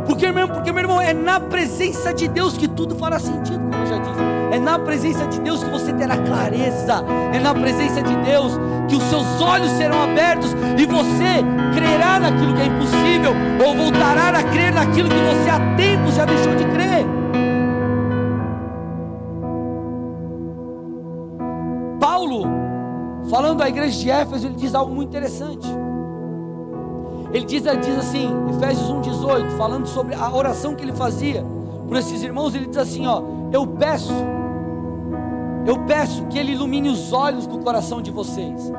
Porque, 0.07 0.33
meu, 0.33 0.49
porque, 0.49 0.73
meu 0.73 0.83
irmão, 0.83 1.01
é 1.01 1.13
na 1.13 1.39
presença 1.39 2.15
de 2.15 2.27
Deus 2.27 2.57
que 2.57 2.69
tudo 2.69 2.95
fará 2.97 3.19
sentido, 3.19 3.59
como 3.59 3.75
eu 3.75 3.87
já 3.87 3.99
disse. 3.99 4.38
É 4.51 4.59
na 4.59 4.79
presença 4.79 5.27
de 5.27 5.41
Deus 5.41 5.63
que 5.63 5.71
você 5.71 5.93
terá 5.93 6.17
clareza. 6.17 7.05
É 7.33 7.39
na 7.39 7.55
presença 7.55 8.03
de 8.03 8.15
Deus 8.17 8.59
que 8.89 8.97
os 8.97 9.03
seus 9.05 9.41
olhos 9.41 9.71
serão 9.73 10.03
abertos 10.03 10.53
e 10.79 10.87
você 10.87 11.45
crerá 11.75 12.19
naquilo 12.19 12.55
que 12.55 12.63
é 12.63 12.67
impossível 12.67 13.33
ou 13.65 13.75
voltará 13.75 14.29
a 14.29 14.43
crer 14.43 14.73
naquilo 14.73 15.09
que 15.09 15.15
você 15.15 15.51
há 15.51 15.77
tempos 15.77 16.15
já 16.15 16.25
deixou 16.25 16.55
de 16.55 16.65
crer. 16.65 17.07
Paulo, 22.01 22.45
falando 23.31 23.63
à 23.63 23.69
igreja 23.69 23.99
de 23.99 24.11
Éfeso, 24.11 24.47
ele 24.47 24.57
diz 24.57 24.75
algo 24.75 24.95
muito 24.95 25.11
interessante. 25.11 25.69
Ele 27.33 27.45
diz, 27.45 27.63
diz 27.63 27.99
assim, 27.99 28.31
Efésios 28.49 28.89
1,18, 28.91 29.51
falando 29.59 29.87
sobre 29.87 30.15
a 30.15 30.35
oração 30.35 30.75
que 30.75 30.83
ele 30.83 30.95
fazia 30.95 31.45
por 31.87 31.97
esses 31.97 32.23
irmãos, 32.23 32.55
ele 32.55 32.67
diz 32.67 32.79
assim: 32.79 33.07
ó, 33.07 33.23
eu 33.53 33.67
peço 33.67 34.13
eu 35.69 35.79
peço 35.81 36.25
que 36.29 36.39
Ele 36.39 36.53
ilumine 36.53 36.89
os 36.89 37.13
olhos 37.13 37.47
do 37.47 37.59
coração 37.59 38.01
de 38.01 38.11
vocês, 38.11 38.73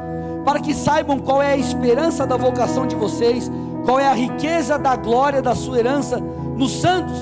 para 0.43 0.59
que 0.59 0.73
saibam 0.73 1.19
qual 1.19 1.39
é 1.39 1.53
a 1.53 1.57
esperança 1.57 2.25
da 2.25 2.35
vocação 2.35 2.87
de 2.87 2.95
vocês, 2.95 3.49
qual 3.85 3.99
é 3.99 4.07
a 4.07 4.13
riqueza 4.13 4.75
da 4.79 4.95
glória 4.95 5.39
da 5.39 5.53
sua 5.53 5.77
herança 5.77 6.19
nos 6.19 6.71
santos. 6.71 7.15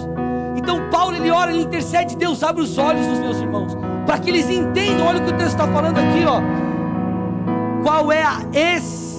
Então, 0.55 0.89
Paulo 0.89 1.17
ele 1.17 1.29
ora, 1.29 1.51
ele 1.51 1.63
intercede, 1.63 2.15
Deus 2.15 2.43
abre 2.43 2.61
os 2.61 2.77
olhos 2.77 3.05
dos 3.05 3.19
meus 3.19 3.37
irmãos, 3.41 3.75
para 4.05 4.17
que 4.19 4.29
eles 4.29 4.49
entendam. 4.49 5.05
Olha 5.05 5.19
o 5.19 5.25
que 5.25 5.33
o 5.33 5.37
texto 5.37 5.59
está 5.59 5.67
falando 5.67 5.97
aqui, 5.97 6.23
ó. 6.25 6.41
Qual 7.83 8.09
é 8.09 8.23
a 8.23 8.39
esperança 8.53 9.16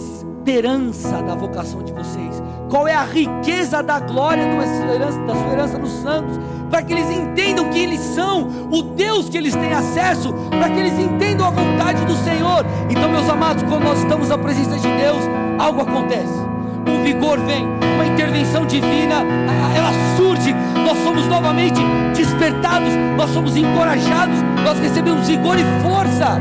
da 1.22 1.34
vocação 1.34 1.82
de 1.82 1.92
vocês? 1.92 2.42
Qual 2.70 2.88
é 2.88 2.94
a 2.94 3.04
riqueza 3.04 3.82
da 3.82 4.00
glória 4.00 4.46
herança, 4.94 5.20
da 5.20 5.34
sua 5.34 5.52
herança 5.52 5.78
nos 5.78 5.90
santos? 5.90 6.38
para 6.70 6.82
que 6.82 6.92
eles 6.92 7.10
entendam 7.10 7.70
que 7.70 7.78
eles 7.78 8.00
são 8.00 8.46
o 8.70 8.82
Deus 8.82 9.28
que 9.30 9.38
eles 9.38 9.54
têm 9.54 9.72
acesso, 9.72 10.34
para 10.50 10.68
que 10.68 10.78
eles 10.78 10.98
entendam 10.98 11.46
a 11.46 11.50
vontade 11.50 12.04
do 12.04 12.14
Senhor. 12.16 12.64
Então, 12.90 13.10
meus 13.10 13.26
amados, 13.26 13.62
quando 13.62 13.84
nós 13.84 13.98
estamos 14.00 14.28
na 14.28 14.36
presença 14.36 14.76
de 14.78 14.88
Deus, 14.96 15.22
algo 15.58 15.80
acontece. 15.80 16.38
Um 16.86 17.02
vigor 17.02 17.38
vem, 17.40 17.64
uma 17.64 18.04
intervenção 18.04 18.66
divina, 18.66 19.24
ela 19.74 19.92
surge, 20.16 20.54
nós 20.84 20.98
somos 20.98 21.26
novamente 21.26 21.80
despertados, 22.14 22.90
nós 23.16 23.30
somos 23.30 23.56
encorajados, 23.56 24.42
nós 24.62 24.78
recebemos 24.78 25.26
vigor 25.26 25.56
e 25.58 25.64
força. 25.82 26.38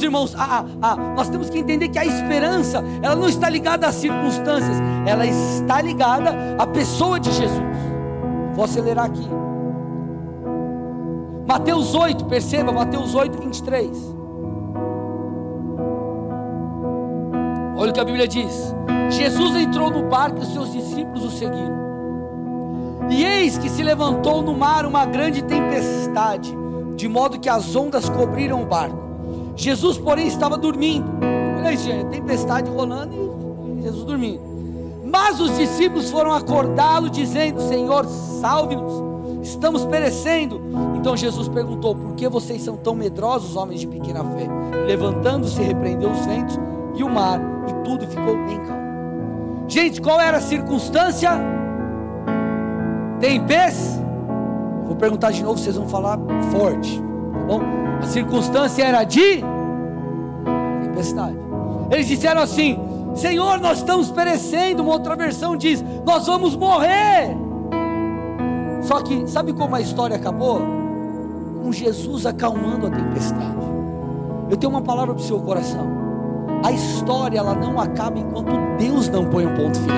Meus 0.00 0.02
irmãos, 0.02 0.34
a, 0.34 0.64
a, 0.80 0.92
a, 0.92 0.96
nós 1.14 1.28
temos 1.28 1.50
que 1.50 1.58
entender 1.58 1.88
que 1.88 1.98
a 1.98 2.04
esperança, 2.04 2.82
ela 3.02 3.14
não 3.14 3.28
está 3.28 3.48
ligada 3.48 3.86
às 3.86 3.96
circunstâncias, 3.96 4.76
ela 5.06 5.26
está 5.26 5.80
ligada 5.82 6.34
à 6.58 6.66
pessoa 6.66 7.20
de 7.20 7.30
Jesus. 7.30 7.60
Vou 8.54 8.64
acelerar 8.64 9.06
aqui. 9.06 9.28
Mateus 11.46 11.94
8, 11.94 12.24
perceba, 12.26 12.72
Mateus 12.72 13.14
8, 13.14 13.38
23. 13.38 14.16
Olha 17.76 17.90
o 17.90 17.92
que 17.94 18.00
a 18.00 18.04
Bíblia 18.04 18.28
diz: 18.28 18.74
Jesus 19.10 19.56
entrou 19.56 19.90
no 19.90 20.08
barco 20.08 20.42
e 20.42 20.46
seus 20.46 20.72
discípulos 20.72 21.24
o 21.24 21.30
seguiram. 21.30 21.80
E 23.10 23.24
eis 23.24 23.58
que 23.58 23.68
se 23.68 23.82
levantou 23.82 24.40
no 24.40 24.56
mar 24.56 24.86
uma 24.86 25.04
grande 25.04 25.42
tempestade, 25.42 26.54
de 26.94 27.08
modo 27.08 27.40
que 27.40 27.48
as 27.48 27.74
ondas 27.74 28.08
cobriram 28.08 28.62
o 28.62 28.66
barco 28.66 29.09
Jesus, 29.60 29.98
porém, 29.98 30.26
estava 30.26 30.56
dormindo. 30.56 31.06
Olha 31.58 31.74
isso, 31.74 31.84
gente, 31.84 32.06
tempestade 32.06 32.70
rolando 32.70 33.12
e 33.78 33.82
Jesus 33.82 34.04
dormindo. 34.04 34.40
Mas 35.04 35.38
os 35.38 35.54
discípulos 35.58 36.10
foram 36.10 36.32
acordá-lo, 36.32 37.10
dizendo: 37.10 37.60
Senhor, 37.60 38.06
salve-nos, 38.40 39.46
estamos 39.46 39.84
perecendo. 39.84 40.62
Então 40.96 41.14
Jesus 41.14 41.46
perguntou: 41.48 41.94
Por 41.94 42.14
que 42.14 42.26
vocês 42.26 42.62
são 42.62 42.76
tão 42.76 42.94
medrosos, 42.94 43.54
homens 43.54 43.80
de 43.80 43.86
pequena 43.86 44.24
fé? 44.24 44.48
Levantando-se, 44.86 45.60
repreendeu 45.60 46.10
os 46.10 46.24
ventos 46.24 46.58
e 46.96 47.04
o 47.04 47.10
mar, 47.10 47.38
e 47.68 47.84
tudo 47.84 48.06
ficou 48.06 48.36
bem 48.46 48.58
calmo. 48.60 49.64
Gente, 49.68 50.00
qual 50.00 50.18
era 50.18 50.38
a 50.38 50.40
circunstância? 50.40 51.32
Tempestade. 53.20 54.00
Vou 54.86 54.96
perguntar 54.96 55.30
de 55.30 55.42
novo, 55.42 55.58
vocês 55.58 55.76
vão 55.76 55.86
falar 55.86 56.18
forte, 56.50 57.00
tá 57.32 57.38
bom? 57.40 57.60
A 58.00 58.06
circunstância 58.06 58.82
era 58.82 59.04
de 59.04 59.44
tempestade. 61.00 61.36
Eles 61.90 62.06
disseram 62.06 62.42
assim: 62.42 62.78
Senhor, 63.14 63.58
nós 63.58 63.78
estamos 63.78 64.10
perecendo. 64.10 64.82
Uma 64.82 64.92
outra 64.92 65.16
versão 65.16 65.56
diz: 65.56 65.82
Nós 66.04 66.26
vamos 66.26 66.54
morrer. 66.54 67.36
Só 68.82 69.00
que, 69.00 69.26
sabe 69.28 69.52
como 69.52 69.74
a 69.74 69.80
história 69.80 70.16
acabou? 70.16 70.60
Com 71.62 71.72
Jesus 71.72 72.26
acalmando 72.26 72.86
a 72.86 72.90
tempestade. 72.90 73.60
Eu 74.48 74.56
tenho 74.56 74.70
uma 74.70 74.82
palavra 74.82 75.14
para 75.14 75.22
o 75.22 75.26
seu 75.26 75.38
coração. 75.40 75.88
A 76.64 76.72
história 76.72 77.38
ela 77.38 77.54
não 77.54 77.80
acaba 77.80 78.18
enquanto 78.18 78.52
Deus 78.78 79.08
não 79.08 79.24
põe 79.26 79.46
um 79.46 79.54
ponto 79.54 79.78
final. 79.78 79.96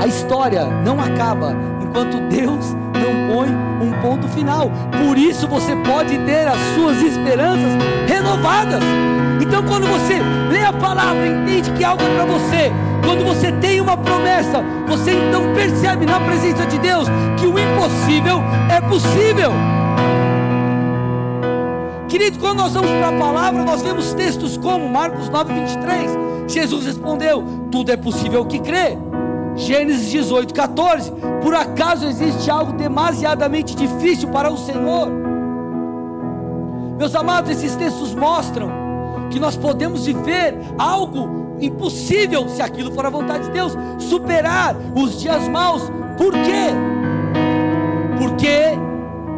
A 0.00 0.06
história 0.06 0.64
não 0.84 1.00
acaba 1.00 1.54
enquanto 1.82 2.20
Deus 2.28 2.72
não 2.94 3.34
põe 3.34 3.48
um 3.80 3.92
ponto 4.00 4.28
final. 4.28 4.70
Por 5.04 5.18
isso 5.18 5.48
você 5.48 5.74
pode 5.76 6.16
ter 6.18 6.46
as 6.46 6.58
suas 6.74 7.02
esperanças 7.02 7.72
renovadas. 8.06 8.82
Então, 9.40 9.62
quando 9.64 9.86
você 9.86 10.20
lê 10.50 10.64
a 10.64 10.72
palavra, 10.72 11.26
entende 11.26 11.70
que 11.72 11.82
algo 11.82 12.02
é 12.02 12.14
para 12.14 12.24
você. 12.26 12.72
Quando 13.04 13.24
você 13.24 13.50
tem 13.52 13.80
uma 13.80 13.96
promessa, 13.96 14.62
você 14.86 15.12
então 15.12 15.54
percebe 15.54 16.06
na 16.06 16.20
presença 16.20 16.66
de 16.66 16.78
Deus 16.78 17.08
que 17.38 17.46
o 17.46 17.58
impossível 17.58 18.40
é 18.70 18.80
possível. 18.80 19.52
Querido, 22.08 22.38
quando 22.38 22.58
nós 22.58 22.74
vamos 22.74 22.90
para 22.90 23.08
a 23.08 23.12
palavra, 23.12 23.64
nós 23.64 23.82
vemos 23.82 24.12
textos 24.14 24.56
como 24.56 24.88
Marcos 24.88 25.28
9, 25.28 25.52
23. 25.54 26.10
Jesus 26.46 26.86
respondeu: 26.86 27.44
Tudo 27.70 27.92
é 27.92 27.96
possível 27.96 28.44
que 28.44 28.58
crê. 28.58 28.96
Gênesis 29.58 30.10
18, 30.10 30.54
14. 30.54 31.12
Por 31.42 31.54
acaso 31.54 32.06
existe 32.06 32.48
algo 32.48 32.72
demasiadamente 32.72 33.74
difícil 33.74 34.28
para 34.28 34.50
o 34.50 34.56
Senhor? 34.56 35.08
Meus 36.96 37.14
amados, 37.14 37.50
esses 37.50 37.74
textos 37.74 38.14
mostram 38.14 38.70
que 39.30 39.40
nós 39.40 39.56
podemos 39.56 40.06
viver 40.06 40.56
algo 40.78 41.56
impossível 41.60 42.48
se 42.48 42.62
aquilo 42.62 42.92
for 42.92 43.04
a 43.04 43.10
vontade 43.10 43.46
de 43.46 43.50
Deus, 43.50 43.76
superar 43.98 44.76
os 44.94 45.20
dias 45.20 45.48
maus. 45.48 45.82
Por 46.16 46.32
quê? 46.32 46.72
Porque 48.16 48.78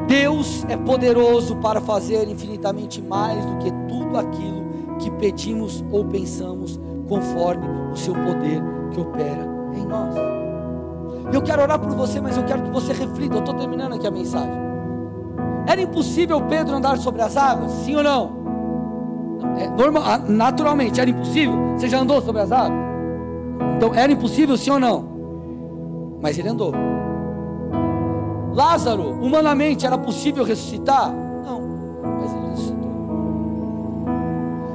Deus 0.07 0.65
é 0.69 0.77
poderoso 0.77 1.57
para 1.57 1.81
fazer 1.81 2.29
infinitamente 2.29 3.01
mais 3.01 3.45
do 3.45 3.57
que 3.57 3.71
tudo 3.89 4.19
aquilo 4.19 4.61
que 4.99 5.11
pedimos 5.13 5.83
ou 5.91 6.05
pensamos, 6.05 6.79
conforme 7.09 7.67
o 7.91 7.97
seu 7.97 8.15
poder 8.15 8.63
que 8.93 9.01
opera 9.01 9.50
em 9.75 9.85
nós. 9.85 10.15
Eu 11.33 11.43
quero 11.43 11.63
orar 11.63 11.79
por 11.79 11.91
você, 11.91 12.21
mas 12.21 12.37
eu 12.37 12.45
quero 12.45 12.63
que 12.63 12.71
você 12.71 12.93
reflita. 12.93 13.37
Eu 13.37 13.41
estou 13.41 13.55
terminando 13.55 13.95
aqui 13.95 14.07
a 14.07 14.11
mensagem. 14.11 14.53
Era 15.67 15.81
impossível 15.81 16.41
Pedro 16.43 16.75
andar 16.75 16.99
sobre 16.99 17.23
as 17.23 17.37
águas? 17.37 17.71
Sim 17.71 17.97
ou 17.97 18.03
não? 18.03 18.41
É, 19.57 19.69
normal, 19.69 20.03
ah, 20.05 20.19
naturalmente, 20.19 21.01
era 21.01 21.09
impossível. 21.09 21.55
Você 21.77 21.89
já 21.89 22.01
andou 22.01 22.21
sobre 22.21 22.41
as 22.43 22.51
águas? 22.51 22.81
Então, 23.77 23.95
era 23.95 24.11
impossível, 24.11 24.57
sim 24.57 24.71
ou 24.71 24.81
não? 24.81 25.05
Mas 26.21 26.39
ele 26.39 26.49
andou. 26.49 26.75
Lázaro, 28.53 29.11
humanamente, 29.23 29.87
era 29.87 29.97
possível 29.97 30.45
ressuscitar? 30.45 31.11
Não, 31.11 31.63
mas 32.21 32.33
ele 32.35 32.49
ressuscitou. 32.49 32.91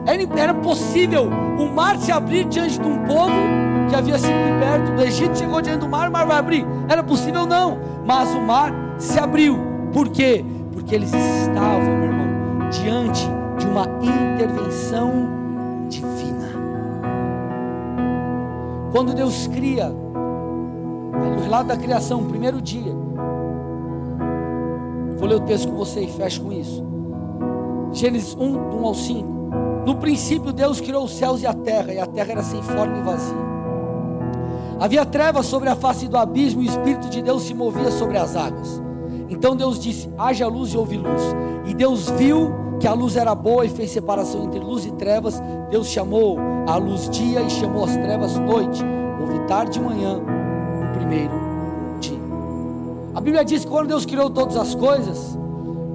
Era, 0.06 0.42
era 0.42 0.54
possível 0.54 1.30
o 1.60 1.68
mar 1.68 1.98
se 1.98 2.12
abrir 2.12 2.46
diante 2.46 2.80
de 2.80 2.88
um 2.88 3.04
povo 3.06 3.65
que 3.88 3.96
havia 3.96 4.18
sido 4.18 4.34
liberto 4.34 4.92
do 4.94 5.02
Egito, 5.02 5.38
chegou 5.38 5.62
diante 5.62 5.80
do 5.80 5.90
mar, 5.90 6.10
o 6.10 6.12
mar 6.12 6.26
vai 6.26 6.38
abrir. 6.38 6.66
Era 6.88 7.04
possível? 7.04 7.46
Não. 7.46 7.78
Mas 8.06 8.34
o 8.34 8.42
mar 8.42 8.72
se 8.98 9.20
abriu. 9.20 9.58
Por 9.94 10.10
quê? 10.10 10.44
Porque 10.74 10.96
eles 10.96 11.14
estavam, 11.14 11.84
meu 11.84 12.06
irmão, 12.06 12.70
diante 12.70 13.28
de 13.58 13.66
uma 13.66 13.88
intervenção 14.02 15.12
divina. 15.90 16.50
Quando 18.92 19.14
Deus 19.14 19.48
cria, 19.48 19.90
no 19.90 21.42
relato 21.42 21.68
da 21.68 21.78
criação, 21.78 22.24
primeiro 22.26 22.62
dia, 22.62 22.94
vou 25.18 25.28
ler 25.28 25.36
o 25.36 25.42
texto 25.42 25.70
com 25.70 25.76
você 25.76 26.02
e 26.02 26.08
fecho 26.12 26.42
com 26.42 26.52
isso. 26.52 26.86
Gênesis 27.94 28.36
1, 28.36 28.80
1 28.80 28.86
ao 28.86 28.94
5. 28.94 29.36
No 29.86 29.96
princípio, 29.96 30.52
Deus 30.52 30.82
criou 30.82 31.06
os 31.06 31.16
céus 31.16 31.42
e 31.42 31.48
a 31.48 31.54
terra, 31.54 31.94
e 31.94 32.00
a 32.00 32.06
terra 32.06 32.32
era 32.34 32.44
sem 32.44 32.62
forma 32.62 32.98
e 32.98 33.02
vazia. 33.02 33.55
Havia 34.80 35.06
trevas 35.06 35.46
sobre 35.46 35.70
a 35.70 35.76
face 35.76 36.08
do 36.08 36.18
abismo, 36.18 36.62
e 36.62 36.66
o 36.66 36.70
Espírito 36.70 37.10
de 37.10 37.22
Deus 37.22 37.44
se 37.44 37.54
movia 37.54 37.92
sobre 37.92 38.18
as 38.18 38.36
águas. 38.36 38.82
Então 39.30 39.56
Deus 39.56 39.80
disse: 39.80 40.10
haja 40.18 40.48
luz 40.48 40.74
e 40.74 40.78
houve 40.78 40.98
luz. 40.98 41.22
E 41.66 41.74
Deus 41.74 42.10
viu 42.12 42.54
que 42.80 42.88
a 42.88 42.94
luz 42.94 43.16
era 43.16 43.34
boa 43.34 43.66
e 43.66 43.70
fez 43.70 43.92
separação 43.92 44.44
entre 44.44 44.60
luz 44.60 44.86
e 44.86 44.92
trevas. 44.92 45.42
Deus 45.70 45.88
chamou 45.88 46.38
a 46.68 46.76
luz 46.76 47.10
dia 47.10 47.42
e 47.42 47.50
chamou 47.50 47.86
as 47.86 47.96
trevas 47.96 48.38
noite. 48.38 48.84
Houve 49.20 49.40
tarde 49.48 49.80
e 49.80 49.82
manhã, 49.82 50.18
o 50.18 50.98
primeiro 50.98 51.34
dia. 52.00 52.20
A 53.16 53.22
Bíblia 53.22 53.46
diz 53.46 53.64
que 53.64 53.72
quando 53.72 53.88
Deus 53.88 54.06
criou 54.06 54.30
todas 54.30 54.58
as 54.58 54.76
coisas, 54.76 55.38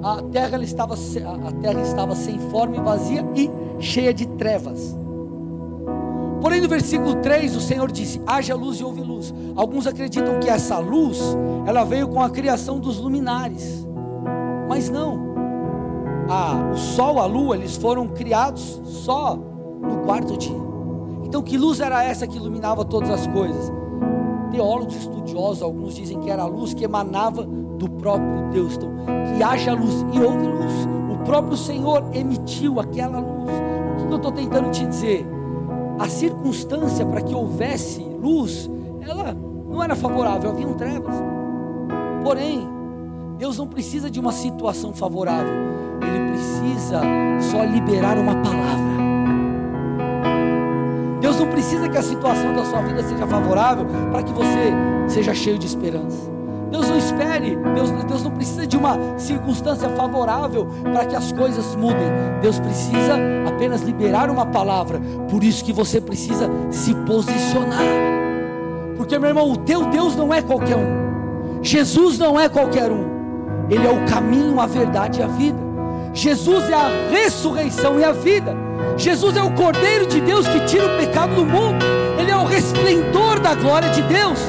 a 0.03 0.21
terra, 0.31 0.61
estava, 0.63 0.95
a 0.95 1.51
terra 1.61 1.81
estava 1.81 2.15
sem 2.15 2.39
forma 2.49 2.77
e 2.77 2.81
vazia 2.81 3.23
e 3.35 3.49
cheia 3.79 4.13
de 4.13 4.25
trevas. 4.25 4.97
Porém, 6.41 6.59
no 6.59 6.67
versículo 6.67 7.15
3, 7.15 7.55
o 7.55 7.61
Senhor 7.61 7.91
disse: 7.91 8.19
haja 8.25 8.55
luz 8.55 8.79
e 8.79 8.83
houve 8.83 9.01
luz. 9.01 9.33
Alguns 9.55 9.85
acreditam 9.85 10.39
que 10.39 10.49
essa 10.49 10.79
luz, 10.79 11.19
ela 11.67 11.83
veio 11.83 12.07
com 12.07 12.21
a 12.21 12.29
criação 12.29 12.79
dos 12.79 12.97
luminares. 12.97 13.85
Mas 14.67 14.89
não. 14.89 15.31
O 16.73 16.77
sol, 16.77 17.19
a 17.19 17.25
lua, 17.25 17.55
eles 17.55 17.75
foram 17.75 18.07
criados 18.07 18.81
só 18.85 19.35
no 19.35 19.97
quarto 20.05 20.37
dia. 20.37 20.61
Então, 21.23 21.41
que 21.41 21.57
luz 21.57 21.79
era 21.79 22.03
essa 22.03 22.25
que 22.25 22.37
iluminava 22.37 22.83
todas 22.83 23.09
as 23.09 23.27
coisas? 23.27 23.71
Teólogos 24.51 24.95
estudiosos, 24.95 25.61
alguns 25.61 25.95
dizem 25.95 26.19
que 26.19 26.29
era 26.29 26.43
a 26.43 26.47
luz 26.47 26.73
que 26.73 26.83
emanava 26.83 27.43
do 27.43 27.89
próprio 27.89 28.49
Deus. 28.51 28.75
Então, 28.75 28.89
que 29.35 29.43
haja 29.43 29.73
luz 29.73 30.05
e 30.13 30.19
houve 30.19 30.47
luz. 30.47 30.87
O 31.11 31.17
próprio 31.23 31.55
Senhor 31.55 32.03
emitiu 32.13 32.79
aquela 32.79 33.19
luz. 33.19 33.51
O 34.01 34.07
que 34.07 34.13
eu 34.13 34.17
estou 34.17 34.31
tentando 34.31 34.71
te 34.71 34.85
dizer? 34.85 35.25
A 36.01 36.09
circunstância 36.09 37.05
para 37.05 37.21
que 37.21 37.31
houvesse 37.31 38.01
luz, 38.01 38.67
ela 39.07 39.37
não 39.69 39.83
era 39.83 39.95
favorável, 39.95 40.49
haviam 40.49 40.73
trevas. 40.73 41.13
Porém, 42.23 42.67
Deus 43.37 43.59
não 43.59 43.67
precisa 43.67 44.09
de 44.09 44.19
uma 44.19 44.31
situação 44.31 44.93
favorável, 44.93 45.53
Ele 46.01 46.31
precisa 46.31 47.01
só 47.51 47.63
liberar 47.63 48.17
uma 48.17 48.33
palavra. 48.33 48.91
Deus 51.21 51.39
não 51.39 51.47
precisa 51.47 51.87
que 51.87 51.97
a 51.99 52.01
situação 52.01 52.55
da 52.55 52.65
sua 52.65 52.81
vida 52.81 53.03
seja 53.03 53.27
favorável 53.27 53.85
para 54.11 54.23
que 54.23 54.33
você 54.33 54.73
seja 55.07 55.35
cheio 55.35 55.59
de 55.59 55.67
esperança. 55.67 56.31
Deus 56.71 56.87
não 56.87 56.97
espere, 56.97 57.57
Deus, 57.75 57.91
Deus 57.91 58.23
não 58.23 58.31
precisa 58.31 58.65
de 58.65 58.77
uma 58.77 58.97
circunstância 59.17 59.89
favorável 59.89 60.67
para 60.83 61.05
que 61.05 61.15
as 61.15 61.31
coisas 61.33 61.75
mudem. 61.75 62.07
Deus 62.41 62.57
precisa 62.57 63.17
apenas 63.45 63.81
liberar 63.81 64.29
uma 64.29 64.45
palavra. 64.45 64.99
Por 65.29 65.43
isso 65.43 65.65
que 65.65 65.73
você 65.73 65.99
precisa 65.99 66.49
se 66.71 66.95
posicionar. 66.95 67.83
Porque, 68.95 69.19
meu 69.19 69.29
irmão, 69.29 69.51
o 69.51 69.57
teu 69.57 69.85
Deus 69.87 70.15
não 70.15 70.33
é 70.33 70.41
qualquer 70.41 70.77
um. 70.77 71.61
Jesus 71.61 72.17
não 72.17 72.39
é 72.39 72.47
qualquer 72.47 72.89
um. 72.89 73.05
Ele 73.69 73.85
é 73.85 73.91
o 73.91 74.05
caminho, 74.05 74.59
a 74.59 74.65
verdade 74.65 75.19
e 75.19 75.23
a 75.23 75.27
vida. 75.27 75.59
Jesus 76.13 76.69
é 76.69 76.73
a 76.73 76.89
ressurreição 77.09 77.99
e 77.99 78.03
a 78.03 78.13
vida. 78.13 78.55
Jesus 78.97 79.35
é 79.35 79.41
o 79.41 79.51
Cordeiro 79.51 80.05
de 80.05 80.21
Deus 80.21 80.47
que 80.47 80.59
tira 80.61 80.85
o 80.85 80.97
pecado 80.97 81.35
do 81.35 81.45
mundo. 81.45 81.83
Ele 82.19 82.31
é 82.31 82.37
o 82.37 82.45
resplendor 82.45 83.39
da 83.39 83.55
glória 83.55 83.89
de 83.89 84.01
Deus. 84.03 84.39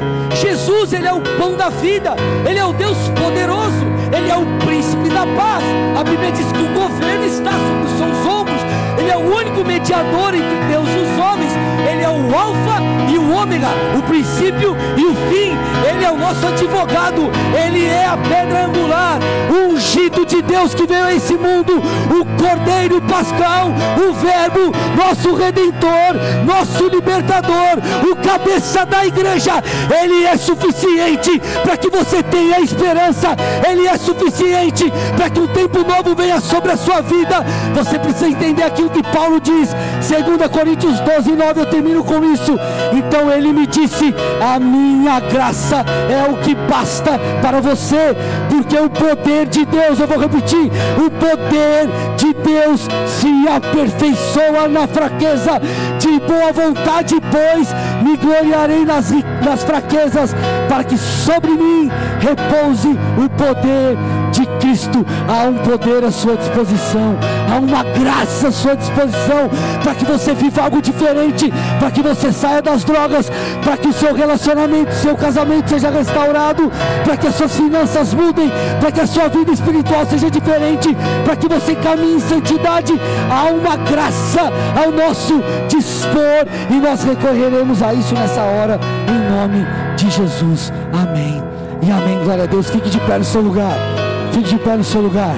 Jesus, 0.41 0.93
Ele 0.93 1.07
é 1.07 1.13
o 1.13 1.21
pão 1.39 1.57
da 1.57 1.69
vida. 1.69 2.15
Ele 2.49 2.59
é 2.59 2.65
o 2.65 2.73
Deus 2.73 2.97
poderoso. 3.21 3.85
Ele 4.15 4.31
é 4.31 4.37
o 4.37 4.45
príncipe 4.67 5.09
da 5.09 5.27
paz. 5.37 5.65
A 5.99 6.05
Bíblia 6.05 6.31
diz 6.33 6.51
que 6.53 6.59
o 6.59 6.75
governo 6.75 7.25
está 7.25 7.53
sobre 7.53 7.85
os 7.85 7.99
seus 7.99 8.27
ombros. 8.27 8.72
Ele 8.99 9.11
é 9.11 9.17
o 9.17 9.35
único 9.35 9.65
mediador 9.65 10.35
entre 10.35 10.59
Deus 10.69 10.89
e 10.89 10.99
os 10.99 11.19
homens. 11.19 11.53
Ele 11.91 12.03
é 12.03 12.09
o 12.09 12.37
Alfa 12.37 12.81
e 13.13 13.19
o 13.19 13.33
Ômega, 13.33 13.69
o 13.99 14.03
princípio 14.03 14.77
e 14.97 15.05
o 15.05 15.15
fim. 15.31 15.57
Ele 15.89 16.05
é 16.05 16.11
o 16.11 16.19
nosso 16.19 16.47
advogado. 16.47 17.31
Ele 17.65 17.85
é 17.85 18.07
a 18.07 18.17
pedra 18.17 18.67
angular, 18.67 19.19
o 19.51 19.73
ungido 19.73 20.25
de 20.25 20.41
Deus 20.43 20.75
que 20.75 20.87
veio 20.87 21.05
a 21.05 21.15
esse 21.15 21.35
mundo, 21.35 21.83
o 22.11 22.25
Cordeiro 22.41 23.01
Pascal, 23.03 23.69
o 23.97 24.13
Verbo, 24.13 24.73
nosso 24.97 25.35
Redentor, 25.35 26.15
nosso 26.47 26.89
Libertador, 26.89 27.79
o 28.11 28.17
cabeça 28.17 28.87
da 28.87 29.05
igreja. 29.05 29.63
Ele 30.03 30.25
é 30.25 30.37
suficiente 30.37 31.41
para 31.63 31.77
que 31.77 31.91
você 31.91 32.23
tenha 32.23 32.61
esperança. 32.61 33.37
Ele 33.69 33.87
é 33.87 33.97
suficiente 33.97 34.93
para 35.17 35.31
que 35.31 35.41
um 35.41 35.47
tempo 35.49 35.79
novo 35.79 36.15
venha 36.15 36.41
sobre 36.41 36.73
a 36.73 36.77
sua 36.77 37.01
vida. 37.01 37.45
Você 37.75 37.99
precisa 37.99 38.29
entender 38.29 38.63
aquilo 38.63 38.82
que 38.91 39.03
Paulo 39.03 39.41
diz, 39.41 39.71
2 39.73 40.49
Coríntios 40.51 41.01
12, 41.01 41.33
9. 41.33 41.61
Eu 41.61 41.67
termino 41.67 42.05
com 42.05 42.25
isso. 42.25 42.59
Então 42.93 43.31
ele 43.31 43.53
me 43.53 43.67
disse: 43.67 44.15
A 44.41 44.59
minha 44.59 45.21
graça 45.21 45.85
é 46.11 46.31
o 46.31 46.37
que 46.39 46.55
basta 46.55 47.19
para 47.41 47.61
você, 47.61 48.17
porque 48.49 48.77
o 48.77 48.91
poder 48.91 49.47
de 49.47 49.65
Deus, 49.65 49.99
eu 49.99 50.07
vou 50.07 50.19
repetir, 50.19 50.71
o 50.99 51.11
poder 51.11 51.89
de 52.17 52.33
Deus 52.35 52.89
se 53.07 53.49
aperfeiçoa 53.49 54.69
na 54.69 54.87
fraqueza, 54.87 55.61
de 55.99 56.21
boa 56.21 56.53
vontade, 56.53 57.17
pois 57.31 57.69
me 58.03 58.17
gloriarei 58.17 58.85
nas, 58.85 59.11
nas 59.45 59.63
fraquezas, 59.63 60.35
para 60.69 60.85
que 60.85 60.97
sobre 60.97 61.51
mim 61.51 61.91
repouse 62.21 62.89
o 62.89 63.29
poder 63.31 63.97
de 63.97 64.22
Cristo. 64.63 65.05
Há 65.29 65.43
um 65.49 65.55
poder 65.55 66.05
à 66.05 66.13
sua 66.13 66.37
disposição, 66.37 67.17
há 67.53 67.59
uma 67.59 67.83
graça 67.83 68.49
à 68.49 68.53
sua 68.53 68.77
disposição, 68.77 69.51
para 69.83 69.95
que 69.95 70.05
você 70.05 70.33
viva 70.35 70.63
algo 70.63 70.81
diferente, 70.81 71.53
para 71.81 71.91
que 71.91 72.01
você 72.01 72.33
saia 72.33 72.63
das 72.63 72.85
drogas, 72.85 73.31
para 73.63 73.77
que 73.77 73.89
o 73.89 73.93
seu 73.93 74.15
relacionamento, 74.15 74.95
seu 74.95 75.17
casamento 75.17 75.69
seja 75.69 75.91
restaurado, 75.91 76.71
para 77.05 77.17
que 77.17 77.27
as 77.27 77.35
suas 77.35 77.57
finanças 77.57 78.15
mudem, 78.15 78.51
para 78.81 78.93
que 78.93 79.01
a 79.01 79.07
sua 79.07 79.29
vida 79.29 79.51
espiritual 79.51 80.07
seja 80.07 80.31
diferente, 80.31 80.97
para 81.25 81.35
que 81.35 81.49
você 81.49 81.75
caminhe 81.75 82.17
em 82.17 82.21
santidade. 82.21 82.93
Há 83.29 83.51
uma 83.51 83.77
graça 83.77 84.43
ao 84.81 84.93
nosso 84.93 85.43
dispor 85.69 86.47
e 86.71 86.75
nós 86.75 87.03
recorreremos 87.03 87.83
a 87.83 87.93
isso 87.93 88.15
nessa 88.15 88.43
hora, 88.43 88.79
em 89.09 89.31
nome 89.37 89.67
de 89.97 90.09
Jesus. 90.09 90.73
Amém. 90.93 91.43
E 91.83 91.91
amém. 91.91 92.23
Glória 92.23 92.45
a 92.45 92.47
Deus. 92.47 92.71
Fique 92.71 92.89
de 92.89 93.01
pé 93.01 93.19
no 93.19 93.25
seu 93.25 93.41
lugar. 93.41 94.02
Fique 94.33 94.49
de 94.49 94.59
pé 94.59 94.77
no 94.77 94.85
seu 94.85 95.03
lugar. 95.03 95.37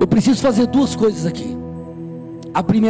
Eu 0.00 0.06
preciso 0.06 0.40
fazer 0.40 0.66
duas 0.66 0.96
coisas 0.96 1.26
aqui. 1.26 1.56
A 2.52 2.62
primeira 2.62 2.82